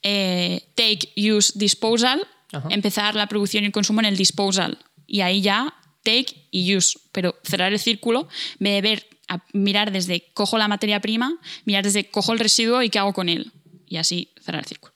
eh, 0.03 0.69
take, 0.75 1.13
use, 1.17 1.53
disposal, 1.57 2.27
Ajá. 2.53 2.69
empezar 2.71 3.15
la 3.15 3.27
producción 3.27 3.65
y 3.65 3.67
el 3.67 3.73
consumo 3.73 4.01
en 4.01 4.07
el 4.07 4.17
disposal. 4.17 4.79
Y 5.07 5.21
ahí 5.21 5.43
ya 5.43 5.75
take 6.03 6.47
y 6.51 6.75
use. 6.77 6.99
Pero 7.13 7.35
cerrar 7.45 7.73
el 7.73 7.79
círculo, 7.79 8.29
en 8.61 8.65
vez 8.65 8.75
de 8.75 8.81
ver, 8.81 9.07
a 9.29 9.43
mirar 9.53 9.91
desde 9.91 10.33
cojo 10.35 10.59
la 10.59 10.69
materia 10.69 11.01
prima, 11.01 11.39
mirar 11.65 11.85
desde 11.85 12.11
cojo 12.11 12.33
el 12.33 12.39
residuo 12.39 12.83
y 12.83 12.91
qué 12.91 12.99
hago 12.99 13.13
con 13.13 13.29
él. 13.29 13.53
Y 13.87 13.97
así 13.97 14.31
cerrar 14.43 14.63
el 14.63 14.67
círculo. 14.67 14.95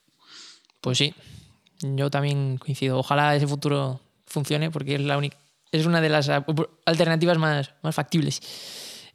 Pues 0.81 0.97
sí, 0.97 1.13
yo 1.81 2.09
también 2.09 2.57
coincido. 2.57 2.97
Ojalá 2.97 3.35
ese 3.35 3.47
futuro 3.47 4.01
funcione 4.25 4.71
porque 4.71 4.95
es 4.95 5.01
la 5.01 5.17
única, 5.17 5.37
es 5.71 5.85
una 5.85 6.01
de 6.01 6.09
las 6.09 6.29
alternativas 6.85 7.37
más, 7.37 7.71
más 7.81 7.95
factibles. 7.95 8.41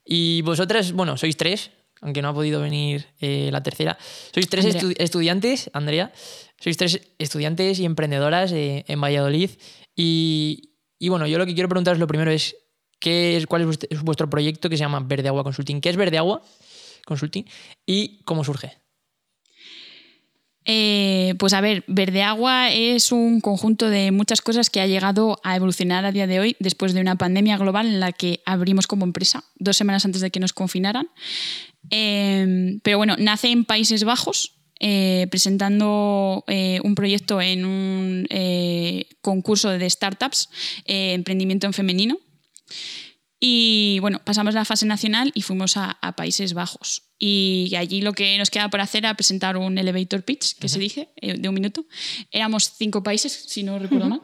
Y 0.05 0.43
vosotras, 0.43 0.93
bueno, 0.93 1.17
sois 1.17 1.37
tres, 1.37 1.71
aunque 2.01 2.21
no 2.21 2.29
ha 2.29 2.35
podido 2.35 2.61
venir 2.61 3.07
eh, 3.21 3.49
la 3.51 3.63
tercera. 3.63 3.97
Sois 4.33 4.49
tres 4.49 4.67
estu- 4.67 4.95
estudiantes, 4.99 5.71
Andrea, 5.73 6.13
sois 6.61 6.77
tres 6.77 7.01
estudiantes 7.19 7.79
y 7.81 7.85
emprendedoras 7.87 8.53
eh, 8.53 8.85
en 8.89 9.01
Valladolid. 9.01 9.51
Y, 9.97 10.75
y 10.99 11.09
bueno, 11.09 11.27
yo 11.27 11.39
lo 11.39 11.47
que 11.47 11.55
quiero 11.55 11.69
preguntaros 11.69 11.99
lo 11.99 12.07
primero 12.07 12.31
es, 12.31 12.57
¿qué 13.01 13.37
es, 13.37 13.47
¿cuál 13.47 13.63
es 13.63 14.03
vuestro 14.03 14.29
proyecto 14.29 14.69
que 14.69 14.77
se 14.77 14.83
llama 14.83 15.01
Verde 15.01 15.29
Agua 15.29 15.45
Consulting? 15.45 15.81
¿Qué 15.81 15.89
es 15.89 15.97
Verde 15.97 16.19
Agua 16.19 16.43
Consulting 17.07 17.45
y 17.87 18.23
cómo 18.25 18.45
surge? 18.45 18.84
Eh, 20.67 21.35
pues 21.39 21.53
a 21.53 21.61
ver, 21.61 21.85
Verde 21.87 22.23
Agua 22.23 22.71
es 22.71 23.13
un 23.13 23.41
conjunto 23.41 23.91
de 23.91 24.11
muchas 24.13 24.41
cosas 24.41 24.71
que 24.71 24.81
ha 24.81 24.87
llegado 24.87 25.39
a 25.43 25.57
evolucionar 25.57 26.05
a 26.05 26.13
día 26.13 26.27
de 26.27 26.41
hoy 26.41 26.57
después 26.59 26.95
de 26.95 27.01
una 27.01 27.17
pandemia 27.17 27.59
global 27.59 27.87
en 27.87 28.01
la 28.01 28.13
que 28.13 28.41
abrimos 28.47 28.87
como 28.87 29.05
empresa 29.05 29.45
dos 29.57 29.77
semanas 29.77 30.05
antes 30.05 30.23
de 30.23 30.31
que 30.31 30.41
nos 30.41 30.53
confinaran. 30.53 31.09
Eh, 31.91 32.79
pero 32.83 32.97
bueno, 32.97 33.17
nace 33.19 33.51
en 33.51 33.65
Países 33.65 34.05
Bajos. 34.05 34.53
eh, 34.81 35.29
presentando 35.31 36.45
eh, 36.49 36.81
un 36.83 36.95
proyecto 36.95 37.41
en 37.41 37.65
un 37.65 38.27
concurso 39.23 39.71
de 39.71 39.89
startups, 39.89 40.51
emprendimiento 40.85 41.67
en 41.67 41.73
femenino. 41.73 42.19
Y 43.47 43.99
bueno, 44.01 44.23
pasamos 44.25 44.55
la 44.55 44.65
fase 44.65 44.87
nacional 44.87 45.31
y 45.35 45.43
fuimos 45.43 45.77
a, 45.77 45.99
a 46.01 46.17
Países 46.17 46.55
Bajos. 46.55 47.03
Y 47.19 47.75
allí 47.77 48.01
lo 48.01 48.15
que 48.15 48.39
nos 48.39 48.49
queda 48.49 48.71
por 48.71 48.81
hacer 48.81 49.05
era 49.05 49.13
presentar 49.13 49.59
un 49.59 49.77
elevator 49.77 50.23
pitch, 50.23 50.59
que 50.59 50.67
se 50.67 50.79
dice, 50.79 51.11
eh, 51.17 51.35
de 51.35 51.47
un 51.51 51.55
minuto. 51.55 51.85
Éramos 52.31 52.73
cinco 52.75 53.03
países, 53.03 53.45
si 53.47 53.63
no 53.63 53.79
recuerdo 53.79 54.09
mal. 54.09 54.23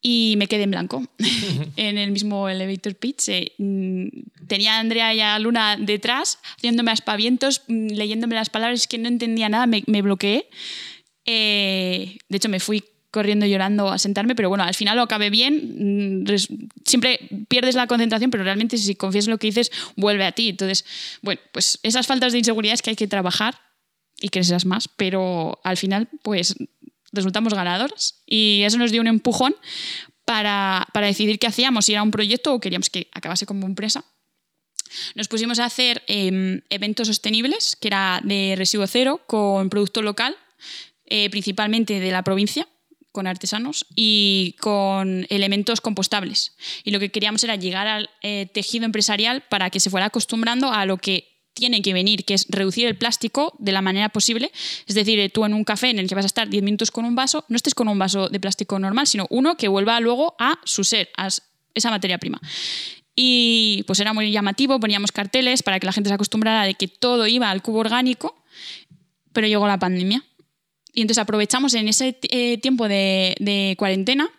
Y 0.00 0.36
me 0.38 0.46
quedé 0.46 0.62
en 0.62 0.70
blanco 0.70 1.06
en 1.76 1.98
el 1.98 2.10
mismo 2.10 2.48
elevator 2.48 2.94
pitch. 2.94 3.28
eh, 3.28 3.52
mm, 3.58 4.06
tenía 4.46 4.76
a 4.76 4.80
Andrea 4.80 5.12
y 5.12 5.20
a 5.20 5.38
Luna 5.38 5.76
detrás, 5.76 6.38
haciéndome 6.56 6.92
aspavientos, 6.92 7.64
mm, 7.68 7.88
leyéndome 7.88 8.34
las 8.34 8.48
palabras, 8.48 8.86
que 8.86 8.96
no 8.96 9.08
entendía 9.08 9.50
nada, 9.50 9.66
me, 9.66 9.84
me 9.86 10.00
bloqueé. 10.00 10.48
Eh, 11.26 12.16
de 12.30 12.36
hecho, 12.38 12.48
me 12.48 12.60
fui 12.60 12.82
corriendo 13.10 13.46
llorando 13.46 13.90
a 13.90 13.98
sentarme, 13.98 14.34
pero 14.34 14.48
bueno, 14.48 14.64
al 14.64 14.74
final 14.74 14.96
lo 14.96 15.02
acabé 15.02 15.30
bien. 15.30 16.22
mm, 16.24 16.36
Siempre 16.84 17.20
pierdes 17.48 17.74
la 17.74 17.86
concentración, 17.86 18.30
pero 18.30 18.44
realmente 18.44 18.78
si 18.78 18.94
confías 18.94 19.26
en 19.26 19.32
lo 19.32 19.38
que 19.38 19.48
dices, 19.48 19.70
vuelve 19.96 20.24
a 20.24 20.32
ti. 20.32 20.50
Entonces, 20.50 20.84
bueno, 21.22 21.40
pues 21.52 21.78
esas 21.82 22.06
faltas 22.06 22.32
de 22.32 22.38
inseguridad 22.38 22.74
es 22.74 22.82
que 22.82 22.90
hay 22.90 22.96
que 22.96 23.08
trabajar 23.08 23.60
y 24.20 24.28
crecerás 24.28 24.66
más, 24.66 24.88
pero 24.88 25.60
al 25.64 25.76
final, 25.76 26.08
pues 26.22 26.54
resultamos 27.12 27.54
ganadores 27.54 28.22
y 28.26 28.62
eso 28.64 28.78
nos 28.78 28.92
dio 28.92 29.00
un 29.00 29.08
empujón 29.08 29.56
para, 30.24 30.86
para 30.92 31.06
decidir 31.06 31.38
qué 31.38 31.48
hacíamos, 31.48 31.86
si 31.86 31.92
era 31.92 32.02
un 32.02 32.12
proyecto 32.12 32.54
o 32.54 32.60
queríamos 32.60 32.90
que 32.90 33.08
acabase 33.12 33.46
como 33.46 33.66
empresa. 33.66 34.04
Nos 35.14 35.28
pusimos 35.28 35.58
a 35.58 35.64
hacer 35.64 36.02
eh, 36.06 36.62
eventos 36.68 37.08
sostenibles, 37.08 37.76
que 37.76 37.88
era 37.88 38.20
de 38.24 38.54
residuo 38.56 38.86
cero, 38.86 39.20
con 39.26 39.70
producto 39.70 40.02
local, 40.02 40.36
eh, 41.04 41.30
principalmente 41.30 42.00
de 42.00 42.10
la 42.10 42.22
provincia, 42.22 42.66
con 43.12 43.26
artesanos 43.26 43.86
y 43.96 44.56
con 44.60 45.26
elementos 45.30 45.80
compostables. 45.80 46.56
Y 46.84 46.90
lo 46.90 47.00
que 47.00 47.10
queríamos 47.10 47.42
era 47.44 47.56
llegar 47.56 47.86
al 47.86 48.10
eh, 48.22 48.48
tejido 48.52 48.84
empresarial 48.84 49.42
para 49.48 49.70
que 49.70 49.80
se 49.80 49.90
fuera 49.90 50.06
acostumbrando 50.06 50.72
a 50.72 50.86
lo 50.86 50.98
que 50.98 51.30
tiene 51.52 51.82
que 51.82 51.92
venir, 51.92 52.24
que 52.24 52.34
es 52.34 52.46
reducir 52.48 52.86
el 52.86 52.96
plástico 52.96 53.54
de 53.58 53.72
la 53.72 53.82
manera 53.82 54.08
posible. 54.08 54.50
Es 54.86 54.94
decir, 54.94 55.18
eh, 55.18 55.28
tú 55.28 55.44
en 55.44 55.54
un 55.54 55.64
café 55.64 55.90
en 55.90 55.98
el 55.98 56.08
que 56.08 56.14
vas 56.14 56.24
a 56.24 56.26
estar 56.26 56.48
10 56.48 56.62
minutos 56.62 56.90
con 56.90 57.04
un 57.04 57.14
vaso, 57.14 57.44
no 57.48 57.56
estés 57.56 57.74
con 57.74 57.88
un 57.88 57.98
vaso 57.98 58.28
de 58.28 58.40
plástico 58.40 58.78
normal, 58.78 59.06
sino 59.06 59.26
uno 59.30 59.56
que 59.56 59.68
vuelva 59.68 59.98
luego 60.00 60.36
a 60.38 60.58
su 60.64 60.84
ser, 60.84 61.10
a 61.16 61.28
esa 61.74 61.90
materia 61.90 62.18
prima. 62.18 62.40
Y 63.16 63.82
pues 63.86 64.00
era 64.00 64.12
muy 64.12 64.30
llamativo, 64.30 64.80
poníamos 64.80 65.12
carteles 65.12 65.62
para 65.62 65.78
que 65.80 65.86
la 65.86 65.92
gente 65.92 66.08
se 66.08 66.14
acostumbrara 66.14 66.64
de 66.64 66.74
que 66.74 66.88
todo 66.88 67.26
iba 67.26 67.50
al 67.50 67.60
cubo 67.60 67.80
orgánico, 67.80 68.42
pero 69.32 69.46
llegó 69.46 69.66
la 69.66 69.78
pandemia. 69.78 70.24
Y 70.94 71.02
entonces 71.02 71.22
aprovechamos 71.22 71.74
en 71.74 71.88
ese 71.88 72.18
eh, 72.22 72.58
tiempo 72.58 72.88
de, 72.88 73.74
cuarentena 73.78 74.30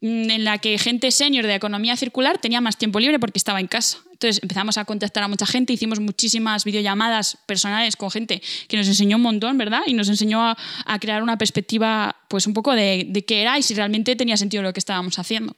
mm, 0.00 0.30
en 0.30 0.44
la 0.44 0.58
que 0.58 0.78
gente 0.78 1.10
senior 1.10 1.46
de 1.46 1.54
economía 1.54 1.96
circular 1.96 2.38
tenía 2.38 2.60
más 2.60 2.76
tiempo 2.76 3.00
libre 3.00 3.18
porque 3.18 3.38
estaba 3.38 3.60
en 3.60 3.66
casa. 3.66 3.98
Entonces 4.12 4.42
empezamos 4.42 4.78
a 4.78 4.84
contactar 4.84 5.22
a 5.22 5.28
mucha 5.28 5.46
gente, 5.46 5.72
hicimos 5.72 6.00
muchísimas 6.00 6.64
videollamadas 6.64 7.38
personales 7.46 7.94
con 7.94 8.10
gente 8.10 8.42
que 8.66 8.76
nos 8.76 8.88
enseñó 8.88 9.16
un 9.16 9.22
montón, 9.22 9.56
¿verdad? 9.58 9.82
Y 9.86 9.92
nos 9.92 10.08
enseñó 10.08 10.42
a, 10.42 10.56
crear 11.00 11.22
una 11.22 11.38
perspectiva, 11.38 12.16
pues 12.28 12.48
un 12.48 12.54
poco 12.54 12.74
de, 12.74 13.06
de 13.08 13.24
qué 13.24 13.42
era 13.42 13.58
y 13.58 13.62
si 13.62 13.74
realmente 13.74 14.16
tenía 14.16 14.36
sentido 14.36 14.64
lo 14.64 14.72
que 14.72 14.80
estábamos 14.80 15.18
haciendo. 15.20 15.54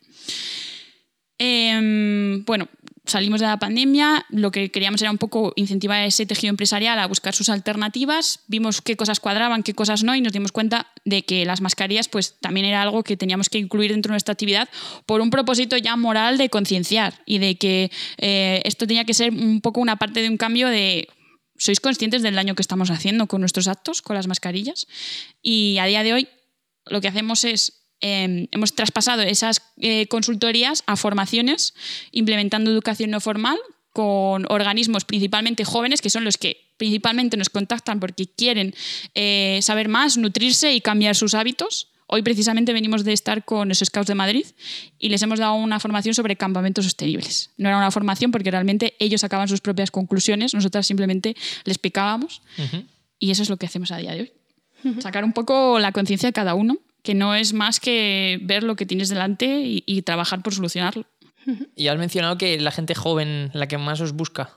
Em, 1.42 2.44
bueno, 2.44 2.68
salimos 3.10 3.40
de 3.40 3.46
la 3.46 3.58
pandemia, 3.58 4.24
lo 4.30 4.50
que 4.50 4.70
queríamos 4.70 5.02
era 5.02 5.10
un 5.10 5.18
poco 5.18 5.52
incentivar 5.56 6.02
ese 6.04 6.26
tejido 6.26 6.50
empresarial 6.50 6.98
a 6.98 7.06
buscar 7.06 7.34
sus 7.34 7.48
alternativas, 7.48 8.40
vimos 8.46 8.80
qué 8.80 8.96
cosas 8.96 9.20
cuadraban, 9.20 9.62
qué 9.62 9.74
cosas 9.74 10.02
no 10.02 10.14
y 10.14 10.20
nos 10.20 10.32
dimos 10.32 10.52
cuenta 10.52 10.86
de 11.04 11.22
que 11.24 11.44
las 11.44 11.60
mascarillas 11.60 12.08
pues 12.08 12.38
también 12.40 12.66
era 12.66 12.82
algo 12.82 13.02
que 13.02 13.16
teníamos 13.16 13.48
que 13.48 13.58
incluir 13.58 13.92
dentro 13.92 14.10
de 14.10 14.14
nuestra 14.14 14.32
actividad 14.32 14.68
por 15.06 15.20
un 15.20 15.30
propósito 15.30 15.76
ya 15.76 15.96
moral 15.96 16.38
de 16.38 16.48
concienciar 16.48 17.22
y 17.26 17.38
de 17.38 17.56
que 17.56 17.90
eh, 18.18 18.62
esto 18.64 18.86
tenía 18.86 19.04
que 19.04 19.14
ser 19.14 19.32
un 19.32 19.60
poco 19.60 19.80
una 19.80 19.96
parte 19.96 20.22
de 20.22 20.28
un 20.28 20.36
cambio 20.36 20.68
de 20.68 21.08
¿Sois 21.60 21.78
conscientes 21.78 22.22
del 22.22 22.36
daño 22.36 22.54
que 22.54 22.62
estamos 22.62 22.90
haciendo 22.90 23.26
con 23.26 23.42
nuestros 23.42 23.68
actos, 23.68 24.00
con 24.00 24.16
las 24.16 24.26
mascarillas? 24.26 24.86
Y 25.42 25.76
a 25.76 25.84
día 25.84 26.02
de 26.02 26.14
hoy 26.14 26.28
lo 26.86 27.02
que 27.02 27.08
hacemos 27.08 27.44
es 27.44 27.79
eh, 28.00 28.48
hemos 28.50 28.74
traspasado 28.74 29.22
esas 29.22 29.62
eh, 29.78 30.06
consultorías 30.06 30.82
a 30.86 30.96
formaciones, 30.96 31.74
implementando 32.12 32.70
educación 32.70 33.10
no 33.10 33.20
formal 33.20 33.58
con 33.92 34.46
organismos 34.48 35.04
principalmente 35.04 35.64
jóvenes, 35.64 36.00
que 36.00 36.10
son 36.10 36.24
los 36.24 36.38
que 36.38 36.70
principalmente 36.76 37.36
nos 37.36 37.50
contactan 37.50 38.00
porque 38.00 38.26
quieren 38.26 38.74
eh, 39.14 39.58
saber 39.62 39.88
más, 39.88 40.16
nutrirse 40.16 40.72
y 40.72 40.80
cambiar 40.80 41.14
sus 41.14 41.34
hábitos. 41.34 41.88
Hoy 42.06 42.22
precisamente 42.22 42.72
venimos 42.72 43.04
de 43.04 43.12
estar 43.12 43.44
con 43.44 43.68
los 43.68 43.78
Scouts 43.78 44.08
de 44.08 44.14
Madrid 44.14 44.46
y 44.98 45.10
les 45.10 45.22
hemos 45.22 45.38
dado 45.38 45.54
una 45.54 45.78
formación 45.78 46.14
sobre 46.14 46.36
campamentos 46.36 46.84
sostenibles. 46.84 47.50
No 47.56 47.68
era 47.68 47.78
una 47.78 47.90
formación 47.90 48.32
porque 48.32 48.50
realmente 48.50 48.94
ellos 48.98 49.20
sacaban 49.20 49.46
sus 49.46 49.60
propias 49.60 49.90
conclusiones, 49.90 50.54
nosotras 50.54 50.86
simplemente 50.86 51.36
les 51.64 51.78
picábamos 51.78 52.42
y 53.20 53.30
eso 53.30 53.44
es 53.44 53.50
lo 53.50 53.58
que 53.58 53.66
hacemos 53.66 53.92
a 53.92 53.98
día 53.98 54.12
de 54.12 54.22
hoy. 54.22 54.32
Sacar 55.00 55.24
un 55.24 55.32
poco 55.32 55.78
la 55.78 55.92
conciencia 55.92 56.28
de 56.28 56.32
cada 56.32 56.54
uno, 56.54 56.78
que 57.02 57.14
no 57.14 57.34
es 57.34 57.52
más 57.52 57.80
que 57.80 58.38
ver 58.42 58.62
lo 58.62 58.76
que 58.76 58.86
tienes 58.86 59.08
delante 59.08 59.46
y, 59.60 59.82
y 59.86 60.02
trabajar 60.02 60.42
por 60.42 60.54
solucionarlo. 60.54 61.04
Y 61.74 61.88
has 61.88 61.98
mencionado 61.98 62.36
que 62.36 62.60
la 62.60 62.70
gente 62.70 62.94
joven, 62.94 63.50
la 63.54 63.66
que 63.66 63.78
más 63.78 64.00
os 64.00 64.12
busca, 64.12 64.50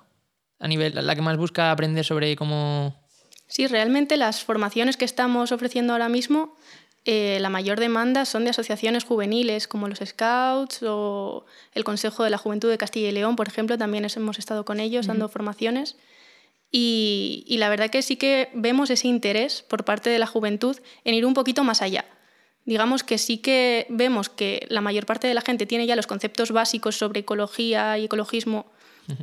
a 0.60 0.68
nivel, 0.68 0.94
la 0.96 1.16
que 1.16 1.22
más 1.22 1.38
busca 1.38 1.72
aprender 1.72 2.04
sobre 2.06 2.36
cómo... 2.36 3.02
Sí, 3.48 3.68
realmente 3.68 4.18
las 4.18 4.44
formaciones 4.44 4.98
que 4.98 5.06
estamos 5.06 5.52
ofreciendo 5.52 5.94
ahora 5.94 6.10
mismo, 6.10 6.56
eh, 7.06 7.38
la 7.40 7.50
mayor 7.50 7.80
demanda 7.80 8.26
son 8.26 8.44
de 8.44 8.50
asociaciones 8.50 9.04
juveniles 9.06 9.68
como 9.68 9.88
los 9.88 10.00
Scouts 10.00 10.80
o 10.84 11.46
el 11.74 11.84
Consejo 11.84 12.24
de 12.24 12.30
la 12.32 12.38
Juventud 12.38 12.70
de 12.70 12.78
Castilla 12.78 13.10
y 13.10 13.12
León, 13.14 13.36
por 13.36 13.48
ejemplo, 13.48 13.78
también 13.78 14.06
es- 14.06 14.18
hemos 14.18 14.38
estado 14.40 14.66
con 14.66 14.80
ellos 14.80 15.08
dando 15.08 15.30
formaciones. 15.30 15.96
Y, 16.72 17.44
y 17.48 17.58
la 17.58 17.70
verdad 17.70 17.90
que 17.90 18.02
sí 18.02 18.16
que 18.16 18.50
vemos 18.54 18.90
ese 18.90 19.08
interés 19.08 19.62
por 19.62 19.86
parte 19.86 20.10
de 20.10 20.18
la 20.20 20.26
juventud 20.26 20.78
en 21.06 21.14
ir 21.14 21.26
un 21.26 21.34
poquito 21.36 21.64
más 21.64 21.82
allá. 21.82 22.06
Digamos 22.66 23.04
que 23.04 23.18
sí 23.18 23.38
que 23.40 23.86
vemos 23.90 24.30
que 24.30 24.66
la 24.70 24.82
mayor 24.82 25.06
parte 25.06 25.28
de 25.28 25.34
la 25.34 25.42
gente 25.42 25.66
tiene 25.66 25.86
ya 25.86 25.96
los 25.96 26.08
conceptos 26.08 26.52
básicos 26.52 26.96
sobre 26.96 27.22
ecología 27.22 27.98
y 27.98 28.06
ecologismo 28.06 28.66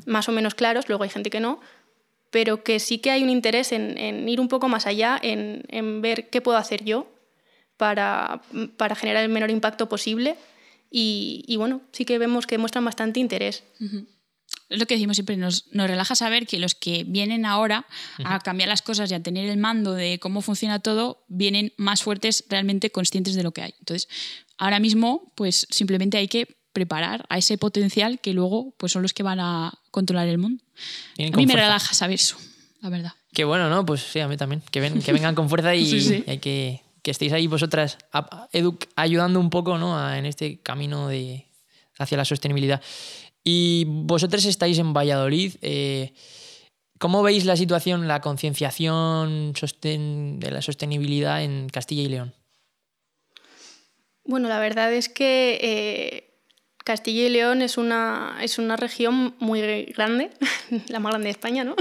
más 0.05 0.29
o 0.29 0.33
menos 0.33 0.55
claros, 0.55 0.89
luego 0.89 1.05
hay 1.05 1.11
gente 1.11 1.31
que 1.31 1.41
no, 1.41 1.61
pero 2.31 2.63
que 2.63 2.79
sí 2.81 2.99
que 2.99 3.11
hay 3.11 3.23
un 3.23 3.31
interés 3.31 3.73
en, 3.73 3.97
en 3.99 4.29
ir 4.29 4.41
un 4.41 4.49
poco 4.49 4.69
más 4.69 4.87
allá, 4.87 5.19
en, 5.23 5.65
en 5.69 6.03
ver 6.03 6.29
qué 6.29 6.41
puedo 6.41 6.59
hacer 6.59 6.85
yo 6.85 7.07
para, 7.77 8.43
para 8.77 8.95
generar 8.95 9.25
el 9.25 9.31
menor 9.31 9.51
impacto 9.51 9.89
posible. 9.89 10.37
Y, 10.91 11.45
y 11.47 11.57
bueno, 11.57 11.81
sí 11.93 12.05
que 12.05 12.19
vemos 12.19 12.47
que 12.47 12.59
muestran 12.59 12.85
bastante 12.85 13.21
interés. 13.21 13.65
Es 14.71 14.79
lo 14.79 14.87
que 14.87 14.95
decimos 14.95 15.17
siempre, 15.17 15.37
nos, 15.37 15.67
nos 15.73 15.89
relaja 15.89 16.15
saber 16.15 16.47
que 16.47 16.59
los 16.59 16.75
que 16.75 17.05
vienen 17.05 17.45
ahora 17.45 17.87
a 18.25 18.39
cambiar 18.39 18.69
las 18.69 18.83
cosas 18.83 19.11
y 19.11 19.15
a 19.15 19.23
tener 19.23 19.49
el 19.51 19.59
mando 19.59 19.93
de 19.95 20.19
cómo 20.21 20.41
funciona 20.43 20.79
todo, 20.79 21.25
vienen 21.29 21.73
más 21.77 22.03
fuertes, 22.03 22.45
realmente 22.49 22.91
conscientes 22.91 23.35
de 23.35 23.43
lo 23.43 23.51
que 23.53 23.63
hay. 23.63 23.75
Entonces, 23.81 24.09
ahora 24.57 24.79
mismo, 24.79 25.33
pues 25.35 25.67
simplemente 25.71 26.17
hay 26.19 26.29
que 26.29 26.57
preparar 26.73 27.27
a 27.29 27.37
ese 27.37 27.59
potencial 27.59 28.21
que 28.21 28.33
luego 28.33 28.73
pues 28.79 28.93
son 28.93 29.03
los 29.03 29.13
que 29.13 29.25
van 29.25 29.41
a 29.41 29.75
controlar 29.91 30.29
el 30.29 30.39
mundo. 30.39 30.63
Vienen 31.17 31.35
A 31.35 31.37
mí 31.37 31.47
me 31.47 31.53
fuerza. 31.53 31.67
relaja 31.67 31.95
saber 31.95 32.15
eso, 32.15 32.37
la 32.81 32.89
verdad. 32.91 33.13
Que 33.33 33.43
bueno, 33.45 33.69
¿no? 33.69 33.85
Pues 33.85 34.03
sí, 34.03 34.21
a 34.21 34.29
mí 34.29 34.37
también. 34.37 34.63
Que, 34.71 34.79
ven- 34.81 35.03
que 35.03 35.13
vengan 35.13 35.35
con 35.35 35.49
fuerza 35.49 35.75
y, 35.75 35.85
Sí, 35.91 36.01
sí. 36.01 36.25
y 36.27 36.31
hay 36.31 36.39
que 36.39 36.83
que 37.03 37.11
estéis 37.13 37.33
ahí 37.33 37.47
vosotras 37.47 37.97
ayudando 38.97 39.41
un 39.41 39.51
poco 39.51 39.79
¿no? 39.79 40.13
en 40.15 40.27
este 40.27 40.61
camino 40.61 41.09
de, 41.09 41.47
hacia 41.99 42.17
la 42.19 42.25
sostenibilidad. 42.25 42.83
Y 43.45 43.85
vosotros 43.87 44.45
estáis 44.45 44.79
en 44.79 44.93
Valladolid. 44.93 45.55
Eh, 45.63 46.13
¿Cómo 46.99 47.23
veis 47.23 47.47
la 47.47 47.57
situación, 47.57 48.09
la 48.09 48.21
concienciación 48.21 49.53
de 49.55 50.51
la 50.51 50.61
sostenibilidad 50.61 51.43
en 51.43 51.69
Castilla 51.71 52.03
y 52.03 52.09
León? 52.09 52.35
Bueno, 54.25 54.49
la 54.49 54.61
verdad 54.61 54.93
es 54.93 55.09
que 55.09 55.59
eh, 55.63 56.31
Castilla 56.85 57.27
y 57.27 57.29
León 57.31 57.63
es 57.63 57.79
una, 57.79 58.37
es 58.43 58.59
una 58.59 58.77
región 58.77 59.35
muy 59.39 59.61
grande, 59.97 60.31
la 60.89 61.01
más 61.01 61.13
grande 61.13 61.27
de 61.27 61.31
España, 61.31 61.65
¿no? 61.65 61.75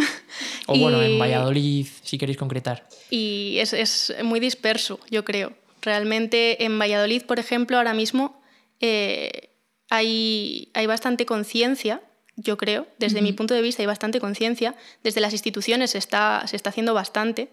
O 0.67 0.77
bueno, 0.77 1.01
en 1.01 1.19
Valladolid, 1.19 1.87
si 2.03 2.17
queréis 2.17 2.37
concretar. 2.37 2.87
Y 3.09 3.57
es, 3.59 3.73
es, 3.73 4.13
muy 4.23 4.39
disperso, 4.39 4.99
yo 5.09 5.25
creo. 5.25 5.53
Realmente 5.81 6.63
en 6.63 6.79
Valladolid, 6.79 7.23
por 7.23 7.39
ejemplo, 7.39 7.77
ahora 7.77 7.93
mismo 7.93 8.41
eh, 8.79 9.48
hay, 9.89 10.71
hay 10.73 10.85
bastante 10.85 11.25
conciencia, 11.25 12.01
yo 12.41 12.57
creo, 12.57 12.87
desde 12.99 13.21
mi 13.21 13.33
punto 13.33 13.53
de 13.53 13.61
vista 13.61 13.81
hay 13.81 13.87
bastante 13.87 14.21
conciencia. 14.21 14.75
Desde 15.03 15.19
las 15.19 15.33
instituciones 15.33 15.91
se 15.91 15.97
está, 15.97 16.43
se 16.47 16.55
está 16.55 16.69
haciendo 16.69 16.93
bastante. 16.93 17.49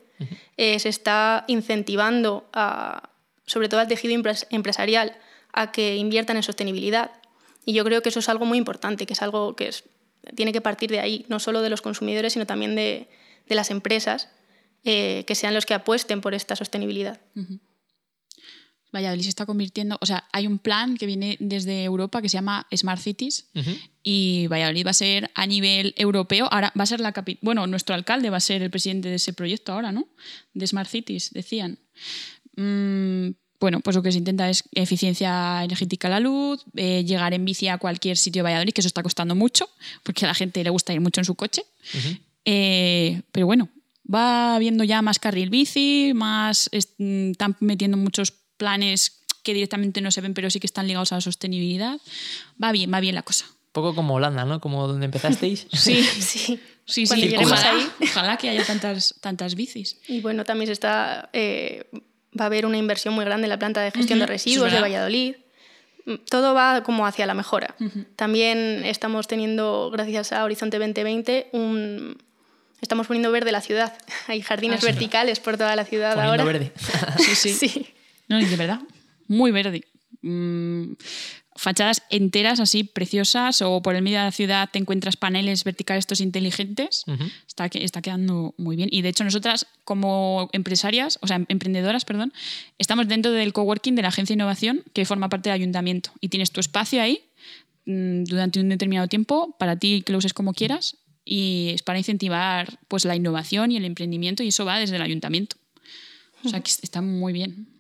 Eh, 0.56 0.78
se 0.78 0.88
está 0.88 1.44
incentivando, 1.48 2.48
a, 2.52 3.10
sobre 3.46 3.68
todo 3.68 3.80
al 3.80 3.88
tejido 3.88 4.14
empresarial, 4.50 5.16
a 5.52 5.72
que 5.72 5.96
inviertan 5.96 6.36
en 6.36 6.42
sostenibilidad. 6.42 7.10
Y 7.64 7.72
yo 7.72 7.84
creo 7.84 8.00
que 8.00 8.10
eso 8.10 8.20
es 8.20 8.28
algo 8.28 8.46
muy 8.46 8.58
importante, 8.58 9.06
que 9.06 9.14
es 9.14 9.22
algo 9.22 9.56
que 9.56 9.70
tiene 10.34 10.52
que 10.52 10.60
partir 10.60 10.90
de 10.90 11.00
ahí, 11.00 11.26
no 11.28 11.40
solo 11.40 11.62
de 11.62 11.70
los 11.70 11.82
consumidores, 11.82 12.34
sino 12.34 12.46
también 12.46 12.76
de, 12.76 13.08
las 13.48 13.70
empresas, 13.70 14.28
eh, 14.84 15.24
que 15.26 15.34
sean 15.34 15.54
los 15.54 15.66
que 15.66 15.74
apuesten 15.74 16.20
por 16.20 16.34
esta 16.34 16.54
sostenibilidad. 16.54 17.20
Valladolid 18.96 19.22
se 19.22 19.28
está 19.28 19.46
convirtiendo, 19.46 19.98
o 20.00 20.06
sea, 20.06 20.24
hay 20.32 20.46
un 20.46 20.58
plan 20.58 20.96
que 20.96 21.06
viene 21.06 21.36
desde 21.40 21.84
Europa 21.84 22.22
que 22.22 22.28
se 22.28 22.34
llama 22.34 22.66
Smart 22.74 23.00
Cities 23.00 23.46
y 24.02 24.46
Valladolid 24.48 24.86
va 24.86 24.90
a 24.90 24.94
ser 24.94 25.30
a 25.34 25.46
nivel 25.46 25.94
europeo, 25.96 26.48
ahora 26.50 26.72
va 26.78 26.84
a 26.84 26.86
ser 26.86 27.00
la 27.00 27.12
capital, 27.12 27.40
bueno, 27.42 27.66
nuestro 27.66 27.94
alcalde 27.94 28.30
va 28.30 28.38
a 28.38 28.40
ser 28.40 28.62
el 28.62 28.70
presidente 28.70 29.08
de 29.08 29.16
ese 29.16 29.32
proyecto 29.32 29.72
ahora, 29.72 29.92
¿no? 29.92 30.08
De 30.54 30.66
Smart 30.66 30.88
Cities, 30.88 31.30
decían. 31.32 31.78
Mm, 32.56 33.30
bueno, 33.58 33.80
pues 33.80 33.96
lo 33.96 34.02
que 34.02 34.12
se 34.12 34.18
intenta 34.18 34.48
es 34.50 34.64
eficiencia 34.72 35.64
energética 35.64 36.08
a 36.08 36.10
la 36.10 36.20
luz, 36.20 36.64
eh, 36.76 37.04
llegar 37.04 37.32
en 37.34 37.44
bici 37.44 37.68
a 37.68 37.78
cualquier 37.78 38.16
sitio 38.16 38.40
de 38.40 38.44
Valladolid, 38.44 38.72
que 38.72 38.80
eso 38.80 38.88
está 38.88 39.02
costando 39.02 39.34
mucho, 39.34 39.68
porque 40.02 40.24
a 40.24 40.28
la 40.28 40.34
gente 40.34 40.62
le 40.62 40.70
gusta 40.70 40.92
ir 40.92 41.00
mucho 41.00 41.20
en 41.20 41.24
su 41.24 41.34
coche. 41.34 41.62
Eh, 42.44 43.22
pero 43.32 43.46
bueno, 43.46 43.68
va 44.12 44.54
habiendo 44.54 44.84
ya 44.84 45.02
más 45.02 45.18
carril 45.18 45.50
bici, 45.50 46.12
más 46.14 46.68
están 46.72 47.56
metiendo 47.60 47.96
muchos 47.96 48.34
planes 48.56 49.22
que 49.42 49.54
directamente 49.54 50.00
no 50.00 50.10
se 50.10 50.20
ven, 50.20 50.34
pero 50.34 50.50
sí 50.50 50.60
que 50.60 50.66
están 50.66 50.86
ligados 50.86 51.12
a 51.12 51.16
la 51.16 51.20
sostenibilidad. 51.20 51.98
Va 52.62 52.72
bien, 52.72 52.92
va 52.92 53.00
bien 53.00 53.14
la 53.14 53.22
cosa. 53.22 53.46
Un 53.46 53.72
poco 53.72 53.94
como 53.94 54.14
Holanda, 54.14 54.44
¿no? 54.44 54.60
Como 54.60 54.86
donde 54.88 55.04
empezasteis. 55.04 55.66
sí, 55.72 56.02
sí. 56.02 56.60
Sí, 56.88 57.04
sí, 57.04 57.34
ojalá, 57.36 57.70
ahí. 57.72 57.88
ojalá 58.00 58.36
que 58.36 58.48
haya 58.48 58.64
tantas, 58.64 59.16
tantas 59.20 59.56
bicis. 59.56 59.98
Y 60.06 60.20
bueno, 60.20 60.44
también 60.44 60.68
se 60.68 60.72
está 60.72 61.30
eh, 61.32 61.90
va 62.38 62.44
a 62.44 62.46
haber 62.46 62.66
una 62.66 62.76
inversión 62.76 63.14
muy 63.14 63.25
grande 63.25 63.46
en 63.46 63.50
la 63.50 63.58
planta 63.58 63.80
de 63.80 63.90
gestión 63.90 64.18
de 64.18 64.26
residuos 64.26 64.70
de 64.70 64.80
Valladolid. 64.80 65.36
Todo 66.30 66.54
va 66.54 66.82
como 66.84 67.06
hacia 67.06 67.26
la 67.26 67.34
mejora. 67.34 67.75
También 68.14 68.84
estamos 68.84 69.26
teniendo, 69.26 69.90
gracias 69.90 70.32
a 70.32 70.44
Horizonte 70.44 70.78
2020, 70.78 71.48
un... 71.52 72.22
estamos 72.80 73.08
poniendo 73.08 73.32
verde 73.32 73.50
la 73.50 73.60
ciudad. 73.60 73.96
Hay 74.28 74.40
jardines 74.42 74.82
ah, 74.82 74.86
verticales 74.86 75.40
por 75.40 75.56
toda 75.56 75.75
la 75.75 75.84
ciudad 75.84 76.14
poniendo 76.14 76.42
ahora. 76.42 76.44
verde. 76.44 76.72
sí, 77.18 77.34
sí. 77.34 77.54
sí. 77.68 77.86
No, 78.28 78.38
de 78.38 78.56
verdad, 78.56 78.80
muy 79.28 79.50
verde. 79.50 79.85
Mm, 80.23 80.95
fachadas 81.56 82.02
enteras 82.10 82.60
así 82.60 82.84
preciosas 82.84 83.62
o 83.62 83.80
por 83.82 83.95
el 83.95 84.02
medio 84.02 84.19
de 84.19 84.25
la 84.25 84.32
ciudad 84.32 84.69
te 84.71 84.78
encuentras 84.78 85.17
paneles 85.17 85.65
verticales 85.65 86.02
estos 86.02 86.21
inteligentes. 86.21 87.04
está, 87.47 87.67
está 87.67 88.02
quedando 88.02 88.54
muy 88.58 88.76
bien. 88.76 88.89
Y 88.93 89.02
de 89.02 89.08
hecho 89.08 89.25
nosotras 89.25 89.67
como 89.84 90.49
empresarias, 90.52 91.19
o 91.23 91.26
sea, 91.26 91.45
emprendedoras, 91.49 92.04
perdón, 92.04 92.32
estamos 92.78 93.08
dentro 93.08 93.32
del 93.32 93.52
coworking 93.52 93.95
de 93.95 94.02
la 94.02 94.08
agencia 94.08 94.34
de 94.34 94.39
innovación 94.39 94.82
que 94.93 95.04
forma 95.04 95.28
parte 95.28 95.49
del 95.49 95.54
ayuntamiento. 95.54 96.10
Y 96.21 96.28
tienes 96.28 96.50
tu 96.50 96.60
espacio 96.60 97.00
ahí 97.00 97.21
mm, 97.86 98.25
durante 98.25 98.60
un 98.60 98.69
determinado 98.69 99.08
tiempo 99.08 99.56
para 99.58 99.76
ti 99.76 100.02
que 100.04 100.12
lo 100.12 100.19
uses 100.19 100.34
como 100.34 100.52
quieras 100.52 100.97
y 101.25 101.71
es 101.75 101.82
para 101.82 101.99
incentivar 101.99 102.78
pues 102.89 103.04
la 103.04 103.17
innovación 103.17 103.73
y 103.73 103.76
el 103.76 103.84
emprendimiento 103.84 104.43
y 104.43 104.49
eso 104.49 104.65
va 104.65 104.78
desde 104.78 104.97
el 104.97 105.02
ayuntamiento. 105.02 105.56
O 106.45 106.49
sea, 106.49 106.60
que 106.60 106.71
está 106.71 107.00
muy 107.00 107.32
bien. 107.32 107.75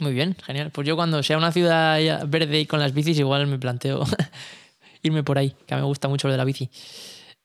Muy 0.00 0.12
bien, 0.14 0.34
genial. 0.44 0.70
Pues 0.70 0.86
yo 0.88 0.96
cuando 0.96 1.22
sea 1.22 1.36
una 1.36 1.52
ciudad 1.52 2.26
verde 2.26 2.60
y 2.60 2.66
con 2.66 2.80
las 2.80 2.94
bicis, 2.94 3.18
igual 3.18 3.46
me 3.46 3.58
planteo 3.58 4.04
irme 5.02 5.22
por 5.22 5.38
ahí, 5.38 5.54
que 5.66 5.74
a 5.74 5.76
mí 5.76 5.82
me 5.82 5.86
gusta 5.86 6.08
mucho 6.08 6.26
lo 6.26 6.32
de 6.32 6.38
la 6.38 6.44
bici. 6.44 6.70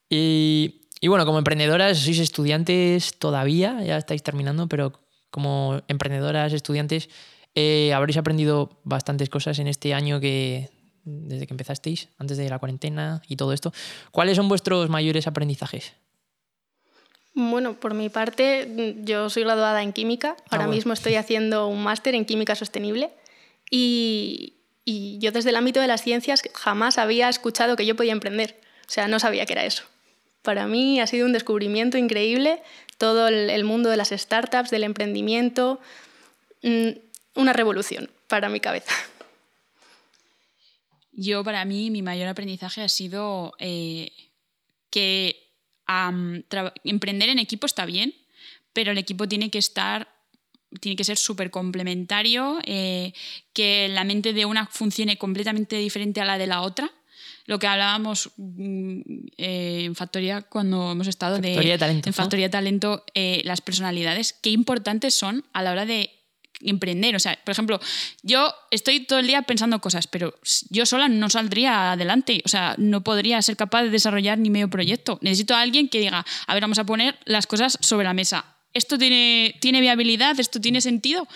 Y, 0.09 0.81
bueno, 1.07 1.25
como 1.25 1.37
emprendedoras, 1.37 1.99
sois 1.99 2.19
estudiantes 2.19 3.17
todavía, 3.19 3.83
ya 3.83 3.97
estáis 3.97 4.23
terminando, 4.23 4.67
pero 4.67 4.93
como 5.29 5.81
emprendedoras, 5.87 6.53
estudiantes, 6.53 7.09
eh, 7.55 7.93
habréis 7.93 8.17
aprendido 8.17 8.79
bastantes 8.83 9.29
cosas 9.29 9.59
en 9.59 9.67
este 9.67 9.93
año 9.93 10.19
que 10.19 10.69
desde 11.03 11.45
que 11.45 11.53
empezasteis, 11.53 12.09
antes 12.17 12.37
de 12.37 12.49
la 12.49 12.59
cuarentena 12.59 13.21
y 13.27 13.35
todo 13.35 13.53
esto. 13.53 13.71
¿Cuáles 14.11 14.37
son 14.37 14.47
vuestros 14.47 14.89
mayores 14.89 15.27
aprendizajes? 15.27 15.93
Bueno, 17.35 17.73
por 17.73 17.93
mi 17.93 18.07
parte, 18.07 18.95
yo 19.03 19.29
soy 19.29 19.43
graduada 19.43 19.83
en 19.83 19.91
química. 19.91 20.37
Ah, 20.39 20.43
Ahora 20.51 20.67
mismo 20.67 20.93
estoy 20.93 21.15
haciendo 21.15 21.67
un 21.67 21.83
máster 21.83 22.15
en 22.15 22.23
química 22.23 22.55
sostenible. 22.55 23.11
Y, 23.69 24.53
yo 24.85 25.31
desde 25.31 25.49
el 25.49 25.57
ámbito 25.57 25.81
de 25.81 25.87
las 25.87 26.01
ciencias 26.01 26.41
jamás 26.53 26.97
había 26.97 27.27
escuchado 27.27 27.75
que 27.75 27.85
yo 27.85 27.95
podía 27.95 28.13
emprender. 28.13 28.61
O 28.87 28.89
sea, 28.89 29.09
no 29.09 29.19
sabía 29.19 29.45
que 29.45 29.53
era 29.53 29.65
eso. 29.65 29.83
Para 30.43 30.65
mí 30.67 31.01
ha 31.01 31.07
sido 31.07 31.25
un 31.25 31.33
descubrimiento 31.33 31.97
increíble 31.97 32.61
todo 32.97 33.27
el, 33.27 33.63
mundo 33.65 33.89
de 33.89 33.97
las 33.97 34.09
startups, 34.09 34.69
del 34.69 34.83
emprendimiento, 34.83 35.81
mm, 36.61 36.89
una 37.33 37.51
revolución 37.51 38.09
para 38.27 38.47
mi 38.47 38.61
cabeza. 38.61 38.93
Yo, 41.11 41.43
para 41.43 41.65
mí, 41.65 41.91
mi 41.91 42.01
mayor 42.01 42.27
aprendizaje 42.27 42.81
ha 42.81 42.89
sido 42.89 43.53
eh, 43.59 44.11
que 44.89 45.44
emprender 45.87 47.29
en 47.29 47.39
equipo 47.39 47.65
está 47.65 47.85
bien, 47.85 48.13
pero 48.73 48.91
el 48.91 48.97
equipo 48.97 49.27
tiene 49.27 49.49
que 49.49 49.57
estar 49.57 50.15
tiene 50.79 50.95
que 50.95 51.03
ser 51.03 51.17
súper 51.17 51.51
complementario, 51.51 52.59
eh, 52.65 53.13
que 53.53 53.87
la 53.87 54.03
mente 54.03 54.33
de 54.33 54.45
una 54.45 54.67
funcione 54.67 55.17
completamente 55.17 55.77
diferente 55.77 56.21
a 56.21 56.25
la 56.25 56.37
de 56.37 56.47
la 56.47 56.61
otra. 56.61 56.91
Lo 57.45 57.59
que 57.59 57.67
hablábamos 57.67 58.31
mm, 58.37 59.01
eh, 59.37 59.83
en 59.85 59.95
Factoría 59.95 60.41
cuando 60.41 60.91
hemos 60.91 61.07
estado 61.07 61.37
de, 61.37 61.53
en 61.53 62.13
Factoría 62.13 62.49
Talento, 62.49 63.05
eh, 63.13 63.41
las 63.45 63.61
personalidades, 63.61 64.33
qué 64.33 64.49
importantes 64.49 65.13
son 65.13 65.45
a 65.53 65.61
la 65.61 65.71
hora 65.71 65.85
de 65.85 66.09
emprender. 66.61 67.15
O 67.15 67.19
sea, 67.19 67.39
por 67.43 67.51
ejemplo, 67.51 67.79
yo 68.23 68.53
estoy 68.71 69.01
todo 69.01 69.19
el 69.19 69.27
día 69.27 69.41
pensando 69.43 69.79
cosas, 69.79 70.07
pero 70.07 70.37
yo 70.69 70.85
sola 70.85 71.07
no 71.07 71.29
saldría 71.29 71.93
adelante. 71.93 72.41
O 72.45 72.49
sea, 72.49 72.75
no 72.77 73.03
podría 73.03 73.41
ser 73.41 73.57
capaz 73.57 73.83
de 73.83 73.89
desarrollar 73.89 74.37
ni 74.37 74.49
medio 74.49 74.69
proyecto. 74.69 75.19
Necesito 75.21 75.55
a 75.55 75.61
alguien 75.61 75.89
que 75.89 75.99
diga, 75.99 76.25
a 76.47 76.53
ver, 76.53 76.61
vamos 76.61 76.79
a 76.79 76.85
poner 76.85 77.17
las 77.25 77.47
cosas 77.47 77.77
sobre 77.81 78.05
la 78.05 78.13
mesa. 78.13 78.45
¿Esto 78.73 78.97
tiene, 78.97 79.55
tiene 79.61 79.81
viabilidad? 79.81 80.39
¿Esto 80.39 80.59
tiene 80.59 80.81
sentido? 80.81 81.27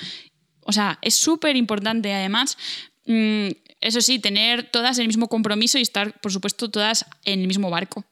O 0.61 0.71
sea, 0.71 0.99
es 1.01 1.15
súper 1.15 1.55
importante. 1.55 2.13
Además, 2.13 2.57
mm, 3.05 3.47
eso 3.81 4.01
sí, 4.01 4.19
tener 4.19 4.69
todas 4.69 4.99
el 4.99 5.07
mismo 5.07 5.29
compromiso 5.29 5.77
y 5.77 5.81
estar, 5.81 6.19
por 6.19 6.31
supuesto, 6.31 6.69
todas 6.69 7.05
en 7.23 7.41
el 7.41 7.47
mismo 7.47 7.69
barco 7.69 8.05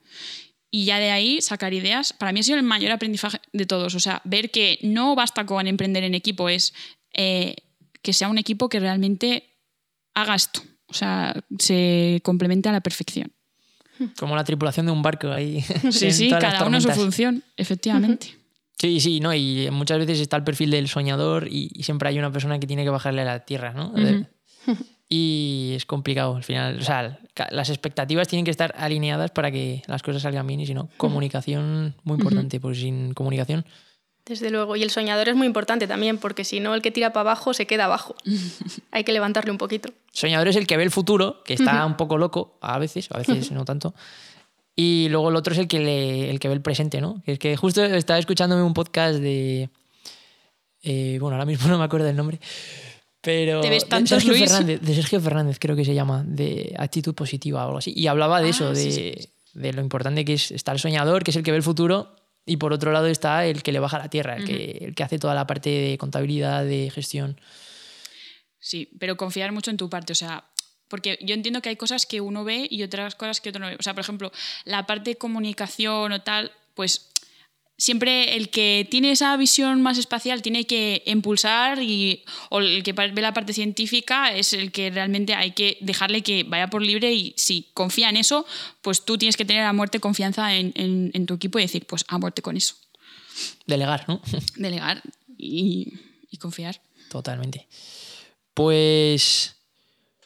y 0.70 0.86
ya 0.86 1.00
de 1.00 1.12
ahí 1.12 1.42
sacar 1.42 1.74
ideas. 1.74 2.14
Para 2.14 2.32
mí 2.32 2.40
ha 2.40 2.44
sido 2.44 2.58
el 2.58 2.64
mayor 2.64 2.92
aprendizaje 2.92 3.40
de 3.54 3.66
todos. 3.66 3.96
O 3.96 4.00
sea, 4.00 4.22
ver 4.26 4.52
que 4.52 4.80
no 4.82 5.16
basta 5.16 5.46
con 5.46 5.68
emprender 5.68 6.04
en 6.04 6.14
equipo, 6.14 6.50
es 6.50 6.74
eh, 7.18 7.56
que 8.02 8.14
sea 8.14 8.30
un 8.30 8.38
equipo 8.38 8.70
que 8.70 8.80
realmente 8.80 9.44
haga 10.14 10.36
esto. 10.36 10.62
O 10.88 10.94
sea, 10.94 11.36
se 11.60 12.22
complemente 12.24 12.70
a 12.70 12.72
la 12.72 12.82
perfección. 12.82 13.34
Como 14.18 14.36
la 14.36 14.44
tripulación 14.44 14.86
de 14.86 14.92
un 14.92 15.02
barco 15.02 15.32
ahí. 15.32 15.64
Sí, 15.92 16.12
sí, 16.12 16.30
cada 16.30 16.66
uno 16.66 16.80
su 16.80 16.90
función, 16.92 17.44
efectivamente. 17.58 18.34
Sí, 18.80 19.00
sí, 19.00 19.20
¿no? 19.20 19.34
Y 19.34 19.70
muchas 19.72 19.98
veces 19.98 20.20
está 20.20 20.38
el 20.38 20.44
perfil 20.44 20.70
del 20.70 20.88
soñador 20.88 21.48
y, 21.50 21.70
siempre 21.82 22.10
hay 22.10 22.20
una 22.20 22.32
persona 22.32 22.60
que 22.60 22.68
tiene 22.68 22.84
que 22.84 22.92
bajarle 22.92 23.24
a 23.24 23.26
la 23.26 23.40
tierra, 23.44 23.74
¿no? 23.74 23.92
Y 25.10 25.74
es 25.76 25.88
complicado 25.88 26.36
al 26.36 26.44
final. 26.44 26.78
O 26.78 26.84
sea, 26.84 27.20
las 27.50 27.70
expectativas 27.70 28.28
tienen 28.28 28.46
que 28.46 28.52
estar 28.52 28.76
alineadas 28.78 29.32
para 29.32 29.50
que 29.50 29.82
las 29.88 30.04
cosas 30.04 30.22
salgan 30.22 30.46
bien 30.46 30.60
y 30.60 30.68
si 30.68 30.76
no, 30.76 30.90
comunicación 30.98 31.96
muy 32.04 32.18
importante, 32.18 32.60
porque 32.60 32.78
sin 32.78 33.16
comunicación 33.16 33.66
desde 34.28 34.50
luego, 34.50 34.76
y 34.76 34.84
el 34.84 34.90
soñador 34.92 35.30
es 35.30 35.36
muy 35.36 35.48
importante 35.48 35.88
también, 35.88 36.18
porque 36.18 36.44
si 36.44 36.60
no, 36.60 36.76
el 36.76 36.82
que 36.82 36.92
tira 36.92 37.14
para 37.14 37.22
abajo 37.32 37.54
se 37.54 37.66
queda 37.66 37.86
abajo. 37.86 38.16
Hay 38.92 39.04
que 39.04 39.12
levantarle 39.14 39.52
un 39.52 39.58
poquito. 39.58 39.90
Soñador 40.12 40.48
es 40.48 40.56
el 40.56 40.68
que 40.68 40.78
ve 40.78 40.84
el 40.84 40.92
futuro, 40.92 41.42
que 41.44 41.54
está 41.54 41.86
un 41.86 41.98
poco 41.98 42.18
loco 42.18 42.58
a 42.62 42.78
veces, 42.80 43.08
a 43.12 43.18
veces 43.20 43.52
no 43.54 43.66
tanto. 43.66 43.94
Y 44.76 45.08
luego 45.10 45.30
el 45.30 45.36
otro 45.36 45.54
es 45.54 45.60
el 45.60 45.68
que, 45.68 46.30
el 46.30 46.40
que 46.40 46.48
ve 46.48 46.54
el 46.54 46.62
presente, 46.62 47.02
¿no? 47.02 47.22
Que 47.26 47.34
es 47.34 47.40
que 47.40 47.56
justo 47.58 47.84
estaba 47.84 48.20
escuchándome 48.20 48.62
un 48.64 48.74
podcast 48.74 49.20
de 49.20 49.70
Eh, 50.84 51.18
bueno, 51.20 51.36
ahora 51.36 51.46
mismo 51.46 51.68
no 51.70 51.78
me 51.78 51.84
acuerdo 51.84 52.06
del 52.06 52.16
nombre. 52.16 52.40
Pero 53.22 53.62
¿Te 53.62 53.70
ves 53.70 53.90
de 53.90 54.08
Sergio 54.08 54.30
Luis? 54.30 54.44
Fernández, 54.52 54.80
de 54.82 54.96
Sergio 54.96 55.20
Fernández 55.20 55.58
creo 55.60 55.76
que 55.76 55.84
se 55.84 55.94
llama, 55.96 56.24
de 56.26 56.76
actitud 56.78 57.14
positiva 57.16 57.64
o 57.64 57.66
algo 57.66 57.78
así. 57.80 57.92
Y 57.96 58.08
hablaba 58.08 58.40
de 58.40 58.48
Ah, 58.48 58.50
eso, 58.52 58.70
de, 58.70 58.76
sí, 58.76 58.92
sí, 58.92 59.14
sí. 59.18 59.30
de 59.54 59.74
lo 59.74 59.82
importante 59.82 60.24
que 60.24 60.34
es 60.34 60.52
está 60.52 60.72
el 60.72 60.80
soñador, 60.80 61.24
que 61.24 61.32
es 61.32 61.38
el 61.38 61.44
que 61.44 61.52
ve 61.52 61.58
el 61.58 61.64
futuro, 61.64 62.16
y 62.48 62.58
por 62.58 62.74
otro 62.74 62.92
lado 62.92 63.06
está 63.06 63.46
el 63.46 63.62
que 63.62 63.72
le 63.72 63.80
baja 63.80 64.00
la 64.00 64.10
tierra, 64.10 64.38
el, 64.38 64.46
que, 64.46 64.78
el 64.82 64.96
que 64.96 65.04
hace 65.04 65.20
toda 65.20 65.36
la 65.36 65.46
parte 65.46 65.70
de 65.70 65.98
contabilidad, 65.98 66.64
de 66.66 66.90
gestión. 66.90 67.40
Sí, 68.60 68.90
pero 69.00 69.18
confiar 69.18 69.52
mucho 69.52 69.70
en 69.70 69.78
tu 69.78 69.90
parte, 69.90 70.14
o 70.14 70.16
sea, 70.16 70.46
porque 70.88 71.20
yo 71.22 71.36
entiendo 71.36 71.62
que 71.62 71.70
hay 71.70 71.76
cosas 71.76 72.06
que 72.06 72.22
uno 72.22 72.46
ve 72.46 72.66
y 72.70 72.82
otras 72.84 73.16
cosas 73.16 73.42
que 73.42 73.50
otro 73.50 73.60
no 73.60 73.68
ve. 73.68 73.76
O 73.78 73.84
sea, 73.84 73.94
por 73.94 74.02
ejemplo, 74.02 74.32
la 74.64 74.86
parte 74.86 75.12
de 75.12 75.16
comunicación 75.18 76.14
o 76.14 76.22
tal, 76.22 76.52
pues 76.74 77.12
siempre 77.78 78.36
el 78.38 78.50
que 78.50 78.88
tiene 78.90 79.12
esa 79.12 79.38
visión 79.38 79.82
más 79.82 79.98
espacial 80.00 80.42
tiene 80.42 80.66
que 80.66 81.04
impulsar 81.06 81.82
y 81.82 82.24
o 82.50 82.60
el 82.60 82.82
que 82.84 82.94
ve 82.94 83.22
la 83.22 83.34
parte 83.34 83.54
científica 83.54 84.34
es 84.34 84.54
el 84.54 84.72
que 84.72 84.90
realmente 84.90 85.36
hay 85.36 85.52
que 85.52 85.78
dejarle 85.82 86.24
que 86.24 86.44
vaya 86.44 86.70
por 86.70 86.82
libre 86.82 87.14
y 87.14 87.34
si 87.38 87.70
confía 87.76 88.10
en 88.10 88.18
eso, 88.18 88.46
pues 88.82 89.06
tú 89.06 89.18
tienes 89.18 89.38
que 89.38 89.46
tener 89.46 89.64
a 89.64 89.74
muerte 89.74 90.00
confianza 90.00 90.56
en, 90.56 90.72
en- 90.76 91.12
en 91.14 91.26
tu 91.28 91.36
equipo 91.36 91.60
y 91.60 91.64
decir, 91.64 91.86
pues 91.86 92.04
a 92.08 92.18
muerte 92.18 92.42
con 92.42 92.58
eso. 92.58 92.74
Delegar, 93.68 94.06
¿no? 94.08 94.22
Delegar 94.56 95.04
y, 95.38 95.94
y 96.32 96.38
confiar. 96.38 96.82
Totalmente. 97.12 97.68
Pues. 98.54 99.54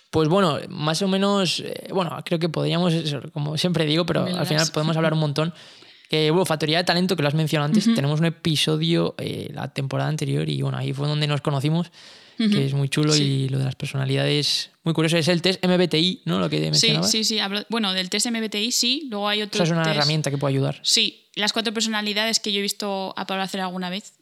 Pues 0.09 0.27
bueno, 0.27 0.57
más 0.69 1.01
o 1.01 1.07
menos. 1.07 1.59
eh, 1.61 1.87
bueno, 1.93 2.17
creo 2.25 2.37
que 2.39 2.49
podríamos, 2.49 2.93
como 3.33 3.57
siempre 3.57 3.85
digo, 3.85 4.05
pero 4.05 4.25
al 4.25 4.45
final 4.45 4.67
podemos 4.73 4.95
hablar 4.97 5.13
un 5.13 5.19
montón. 5.19 5.53
Que, 6.11 6.29
bueno, 6.29 6.45
Factoría 6.45 6.79
de 6.79 6.83
Talento, 6.83 7.15
que 7.15 7.21
lo 7.23 7.29
has 7.29 7.33
mencionado 7.35 7.67
antes, 7.67 7.85
tenemos 7.95 8.19
un 8.19 8.25
episodio 8.25 9.15
eh, 9.17 9.49
la 9.53 9.73
temporada 9.73 10.09
anterior 10.09 10.49
y 10.49 10.61
bueno, 10.61 10.77
ahí 10.77 10.91
fue 10.91 11.07
donde 11.07 11.25
nos 11.25 11.39
conocimos, 11.39 11.89
que 12.37 12.65
es 12.65 12.73
muy 12.73 12.89
chulo 12.89 13.13
Sí. 13.13 13.23
y 13.23 13.49
lo 13.49 13.59
de 13.59 13.63
las 13.63 13.75
personalidades, 13.75 14.71
muy 14.83 14.93
curioso. 14.93 15.15
Es 15.15 15.29
el 15.29 15.41
test 15.41 15.63
MBTI, 15.65 16.23
¿no? 16.25 16.39
Lo 16.39 16.49
que 16.49 16.57
Sí, 16.57 16.63
mencionabas. 16.63 17.09
sí, 17.11 17.23
sí. 17.23 17.39
hablo- 17.39 17.65
bueno, 17.69 17.93
del 17.93 18.09
test 18.09 18.25
MBTI 18.27 18.71
sí, 18.73 19.07
luego 19.09 19.29
hay 19.29 19.41
O 19.41 19.45
otro 19.45 19.59
sea, 19.59 19.63
es 19.67 19.71
una 19.71 19.83
test- 19.85 19.91
herramienta 19.95 20.31
que 20.31 20.37
puede 20.37 20.53
ayudar. 20.53 20.81
Sí, 20.83 21.29
las 21.35 21.53
cuatro 21.53 21.73
personalidades 21.73 22.41
que 22.41 22.51
yo 22.51 22.59
he 22.59 22.61
visto 22.61 23.13
a 23.15 23.25
Pablo 23.25 23.43
hacer 23.43 23.61
alguna 23.61 23.89
vez. 23.89 24.13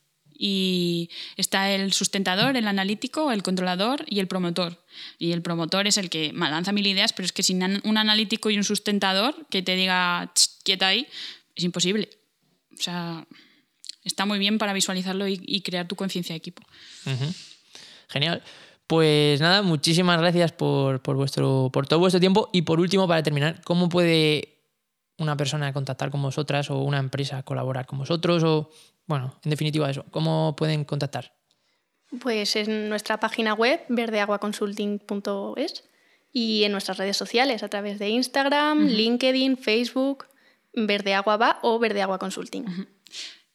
Y 0.42 1.10
está 1.36 1.70
el 1.72 1.92
sustentador, 1.92 2.56
el 2.56 2.66
analítico, 2.68 3.32
el 3.34 3.44
controlador 3.44 4.06
y 4.08 4.20
el 4.20 4.28
promotor. 4.28 4.82
Y 5.18 5.34
el 5.34 5.42
promotor 5.42 5.86
es 5.88 5.98
el 5.98 6.10
que 6.10 6.32
lanza 6.34 6.72
mil 6.72 6.88
ideas, 6.88 7.12
pero 7.12 7.26
es 7.26 7.34
que 7.34 7.44
sin 7.44 7.62
un 7.84 7.98
analítico 7.98 8.50
y 8.50 8.56
un 8.58 8.64
sustentador 8.64 9.36
que 9.50 9.62
te 9.64 9.76
diga 9.76 10.32
"Ch, 10.34 10.50
quieta 10.64 10.88
ahí, 10.88 11.08
es 11.56 11.64
imposible. 11.64 12.10
O 12.74 12.82
sea, 12.82 13.28
está 14.04 14.26
muy 14.26 14.40
bien 14.40 14.58
para 14.58 14.74
visualizarlo 14.74 15.28
y, 15.28 15.42
y 15.46 15.62
crear 15.62 15.88
tu 15.88 15.96
conciencia 15.96 16.34
de 16.34 16.38
equipo. 16.38 16.64
Genial. 18.08 18.44
Pues 18.88 19.40
nada, 19.40 19.62
muchísimas 19.62 20.20
gracias 20.20 20.52
por, 20.52 21.02
por 21.04 21.16
vuestro, 21.16 21.70
por 21.72 21.86
todo 21.86 22.00
vuestro 22.00 22.20
tiempo. 22.20 22.50
Y 22.52 22.64
por 22.64 22.80
último, 22.80 23.08
para 23.08 23.22
terminar, 23.22 23.62
¿cómo 23.64 23.88
puede 23.88 24.64
una 25.20 25.38
persona 25.38 25.72
contactar 25.74 26.10
con 26.10 26.24
vosotras 26.24 26.72
o 26.72 26.80
una 26.80 26.98
empresa 26.98 27.44
colaborar 27.44 27.86
con 27.86 28.00
vosotros? 28.00 28.44
O, 28.44 28.72
bueno, 29.06 29.40
en 29.44 29.52
definitiva 29.52 29.92
eso, 29.92 30.06
¿cómo 30.10 30.56
pueden 30.56 30.86
contactar? 30.86 31.34
Pues 32.20 32.56
en 32.56 32.90
nuestra 32.90 33.20
página 33.20 33.54
web, 33.54 33.80
verdeaguaconsulting.es, 33.90 35.84
y 36.32 36.64
en 36.64 36.72
nuestras 36.72 36.98
redes 36.98 37.18
sociales, 37.18 37.62
a 37.62 37.70
través 37.70 38.00
de 38.00 38.10
Instagram, 38.10 38.88
LinkedIn, 38.88 39.58
Facebook, 39.58 40.26
Verdeagua 40.74 41.38
va 41.38 41.60
o 41.64 41.78
Verdeagua 41.80 42.20
Consulting. 42.20 42.66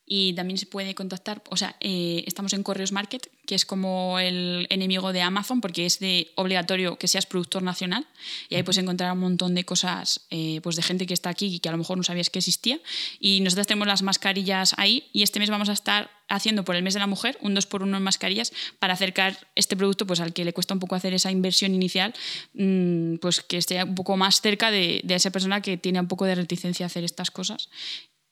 Y 0.07 0.35
también 0.35 0.59
se 0.59 0.67
puede 0.67 0.95
contactar, 0.95 1.43
o 1.49 1.57
sea, 1.57 1.77
eh, 1.81 2.25
estamos 2.27 2.53
en 2.53 2.63
Correos 2.63 2.93
Market, 2.93 3.31
que 3.47 3.55
es 3.55 3.65
como 3.65 4.19
el 4.19 4.67
enemigo 4.71 5.13
de 5.13 5.23
Amazon, 5.23 5.61
porque 5.61 5.87
es 5.87 5.99
de 5.99 6.31
obligatorio 6.35 6.97
que 6.99 7.09
seas 7.09 7.27
productor 7.27 7.63
nacional. 7.63 8.07
Y 8.49 8.57
ahí 8.57 8.63
puedes 8.63 8.79
encontrar 8.79 9.13
un 9.13 9.21
montón 9.21 9.55
de 9.55 9.65
cosas 9.65 10.27
eh, 10.31 10.61
pues 10.63 10.77
de 10.77 10.83
gente 10.83 11.07
que 11.07 11.15
está 11.15 11.31
aquí 11.31 11.47
y 11.47 11.59
que 11.59 11.69
a 11.69 11.73
lo 11.73 11.79
mejor 11.79 11.97
no 11.97 12.03
sabías 12.03 12.31
que 12.31 12.39
existía. 12.39 12.79
Y 13.19 13.41
nosotros 13.41 13.67
tenemos 13.67 13.89
las 13.89 14.03
mascarillas 14.03 14.75
ahí 14.77 15.09
y 15.13 15.23
este 15.23 15.41
mes 15.41 15.51
vamos 15.51 15.69
a 15.69 15.73
estar 15.73 16.11
haciendo 16.29 16.65
por 16.65 16.77
el 16.77 16.83
mes 16.83 16.95
de 16.95 17.01
la 17.01 17.07
mujer 17.07 17.37
un 17.41 17.55
2x1 17.55 17.97
en 17.97 18.03
mascarillas 18.03 18.53
para 18.79 18.95
acercar 18.95 19.37
este 19.55 19.77
producto 19.77 20.07
pues 20.07 20.21
al 20.21 20.33
que 20.33 20.45
le 20.45 20.53
cuesta 20.53 20.75
un 20.75 20.81
poco 20.81 20.95
hacer 20.95 21.13
esa 21.13 21.31
inversión 21.31 21.75
inicial, 21.75 22.15
mm, 22.55 23.17
pues 23.17 23.41
que 23.41 23.59
esté 23.59 23.83
un 23.85 23.95
poco 23.95 24.17
más 24.17 24.41
cerca 24.41 24.71
de, 24.71 25.01
de 25.05 25.15
esa 25.15 25.31
persona 25.31 25.61
que 25.61 25.77
tiene 25.77 26.01
un 26.01 26.09
poco 26.09 26.25
de 26.25 26.35
reticencia 26.35 26.87
a 26.87 26.89
hacer 26.89 27.05
estas 27.05 27.31
cosas. 27.31 27.69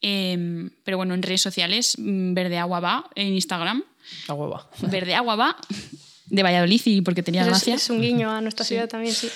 Em, 0.02 0.70
pero 0.84 0.96
bueno, 0.96 1.14
en 1.14 1.22
redes 1.22 1.40
sociales, 1.40 1.94
mm, 1.96 2.34
Verde 2.34 2.58
Agua 2.58 2.80
va, 2.80 3.10
en 3.14 3.34
Instagram, 3.34 3.84
La 4.28 4.34
hueva. 4.34 4.68
Verde 4.80 5.14
Agua 5.14 5.36
va, 5.36 5.56
de 6.26 6.42
Valladolid 6.42 6.80
y 6.86 7.00
porque 7.02 7.22
tenía 7.22 7.42
Es, 7.42 7.46
gracia. 7.48 7.74
es 7.76 7.88
un 7.88 8.00
guiño 8.00 8.30
a 8.30 8.40
nuestra 8.40 8.64
Sí. 8.64 8.74
ciudad 8.74 8.88
también, 8.88 9.14
sí. 9.14 9.28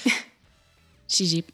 Sí, 1.06 1.26
sí. 1.28 1.44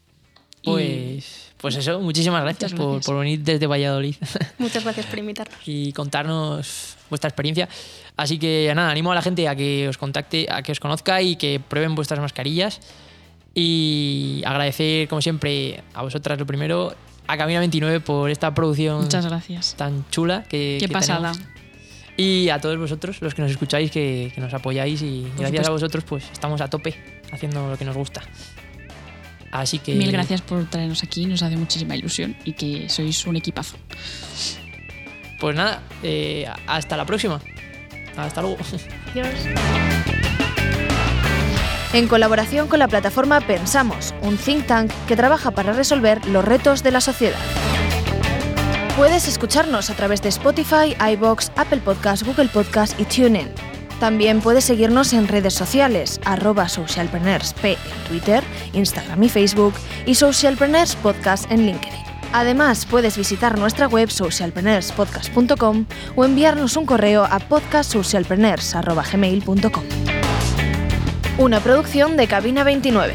Y- 0.62 0.64
Pues, 0.64 1.51
pues 1.59 1.77
eso, 1.77 2.01
muchísimas 2.01 2.42
gracias, 2.42 2.72
Por, 2.72 2.87
gracias. 2.92 3.05
por 3.07 3.18
venir 3.18 3.40
desde 3.40 3.66
Valladolid 3.66 4.14
Muchas 4.59 4.83
gracias 4.85 5.07
por 5.07 5.18
invitarnos. 5.18 5.59
y 5.66 5.92
contarnos 5.92 6.96
vuestra 7.11 7.29
experiencia. 7.29 7.68
Así 8.16 8.38
que 8.38 8.72
nada, 8.75 8.90
animo 8.90 9.12
a 9.12 9.14
la 9.14 9.22
gente 9.22 9.46
a 9.48 9.55
que 9.57 9.88
os 9.88 9.98
contacte, 9.98 10.46
a 10.51 10.62
que 10.62 10.72
os 10.72 10.81
conozca 10.81 11.20
y 11.20 11.37
que 11.37 11.61
prueben 11.61 11.94
vuestras 11.94 12.20
mascarillas. 12.20 12.81
Y 13.55 14.42
agradecer, 14.46 15.09
como 15.09 15.20
siempre, 15.20 15.83
a 15.92 16.03
vosotras 16.03 16.38
lo 16.38 16.46
primero, 16.46 16.94
a 17.27 17.37
Camina 17.37 17.61
29 17.61 18.01
por 18.01 18.31
esta 18.31 18.53
producción 18.55 19.03
Muchas 19.03 19.27
gracias. 19.27 19.75
tan 19.77 20.05
chula 20.11 20.43
que, 20.45 20.79
Qué 20.81 20.87
que 20.89 20.93
pasada. 20.93 21.33
tenemos. 21.33 21.53
Y 22.17 22.51
a 22.51 22.61
todos 22.61 22.77
vosotros, 22.79 23.23
los 23.23 23.35
que 23.35 23.43
nos 23.43 23.51
escucháis, 23.51 23.91
que, 23.91 24.31
que 24.35 24.41
nos 24.41 24.53
apoyáis 24.53 25.01
y 25.03 25.23
gracias 25.39 25.49
supuesto. 25.49 25.69
a 25.69 25.73
vosotros, 25.73 26.05
pues 26.05 26.25
estamos 26.33 26.61
a 26.61 26.69
tope 26.69 26.95
haciendo 27.33 27.71
lo 27.71 27.79
que 27.79 27.85
nos 27.87 27.97
gusta. 27.97 28.23
Así 29.51 29.79
que. 29.79 29.95
Mil 29.95 30.13
gracias 30.13 30.41
por 30.43 30.65
traernos 30.69 31.03
aquí, 31.03 31.27
nos 31.27 31.43
hace 31.43 31.57
muchísima 31.57 31.97
ilusión 31.97 32.37
y 32.45 32.53
que 32.53 32.89
sois 32.89 33.27
un 33.27 33.37
equipazo. 33.37 33.77
Pues 35.41 35.57
nada, 35.57 35.83
eh, 36.03 36.47
hasta 36.67 36.97
la 36.97 37.05
próxima. 37.07 37.41
Hasta 38.17 38.43
luego. 38.43 38.59
Adiós. 39.13 40.22
En 41.93 42.09
colaboración 42.09 42.69
con 42.69 42.79
la 42.79 42.89
plataforma 42.89 43.43
Pensamos, 43.43 44.15
un 44.23 44.39
think 44.39 44.67
tank 44.67 44.91
que 45.07 45.15
trabaja 45.15 45.51
para 45.51 45.75
resolver 45.75 46.27
los 46.27 46.43
retos 46.43 46.83
de 46.83 46.91
la 46.91 47.03
sociedad. 47.03 47.37
Puedes 48.97 49.29
escucharnos 49.29 49.91
a 49.91 49.95
través 49.95 50.23
de 50.23 50.31
Spotify, 50.31 50.97
iBox, 51.13 51.53
Apple 51.57 51.83
Podcast, 51.85 52.23
Google 52.25 52.49
Podcast 52.49 52.99
y 52.99 53.05
TuneIn. 53.05 53.51
También 54.01 54.41
puedes 54.41 54.65
seguirnos 54.65 55.13
en 55.13 55.29
redes 55.29 55.53
sociales, 55.55 56.19
arroba 56.25 56.69
socialpreneursp 56.69 57.65
en 57.65 57.77
Twitter, 58.09 58.43
Instagram 58.73 59.23
y 59.23 59.29
Facebook 59.29 59.75
y 60.07 60.15
Socialpreneurs 60.15 60.97
Podcast 60.97 61.49
en 61.51 61.67
LinkedIn. 61.67 62.01
Además, 62.33 62.87
puedes 62.87 63.19
visitar 63.19 63.59
nuestra 63.59 63.87
web 63.87 64.11
socialpreneurspodcast.com 64.11 65.85
o 66.17 66.25
enviarnos 66.25 66.79
un 66.79 66.87
correo 66.87 67.25
a 67.25 67.39
podcastsocialpreneurs.gmail.com. 67.39 70.22
Una 71.38 71.61
producción 71.61 72.18
de 72.18 72.29
Cabina 72.29 72.62
29. 72.62 73.14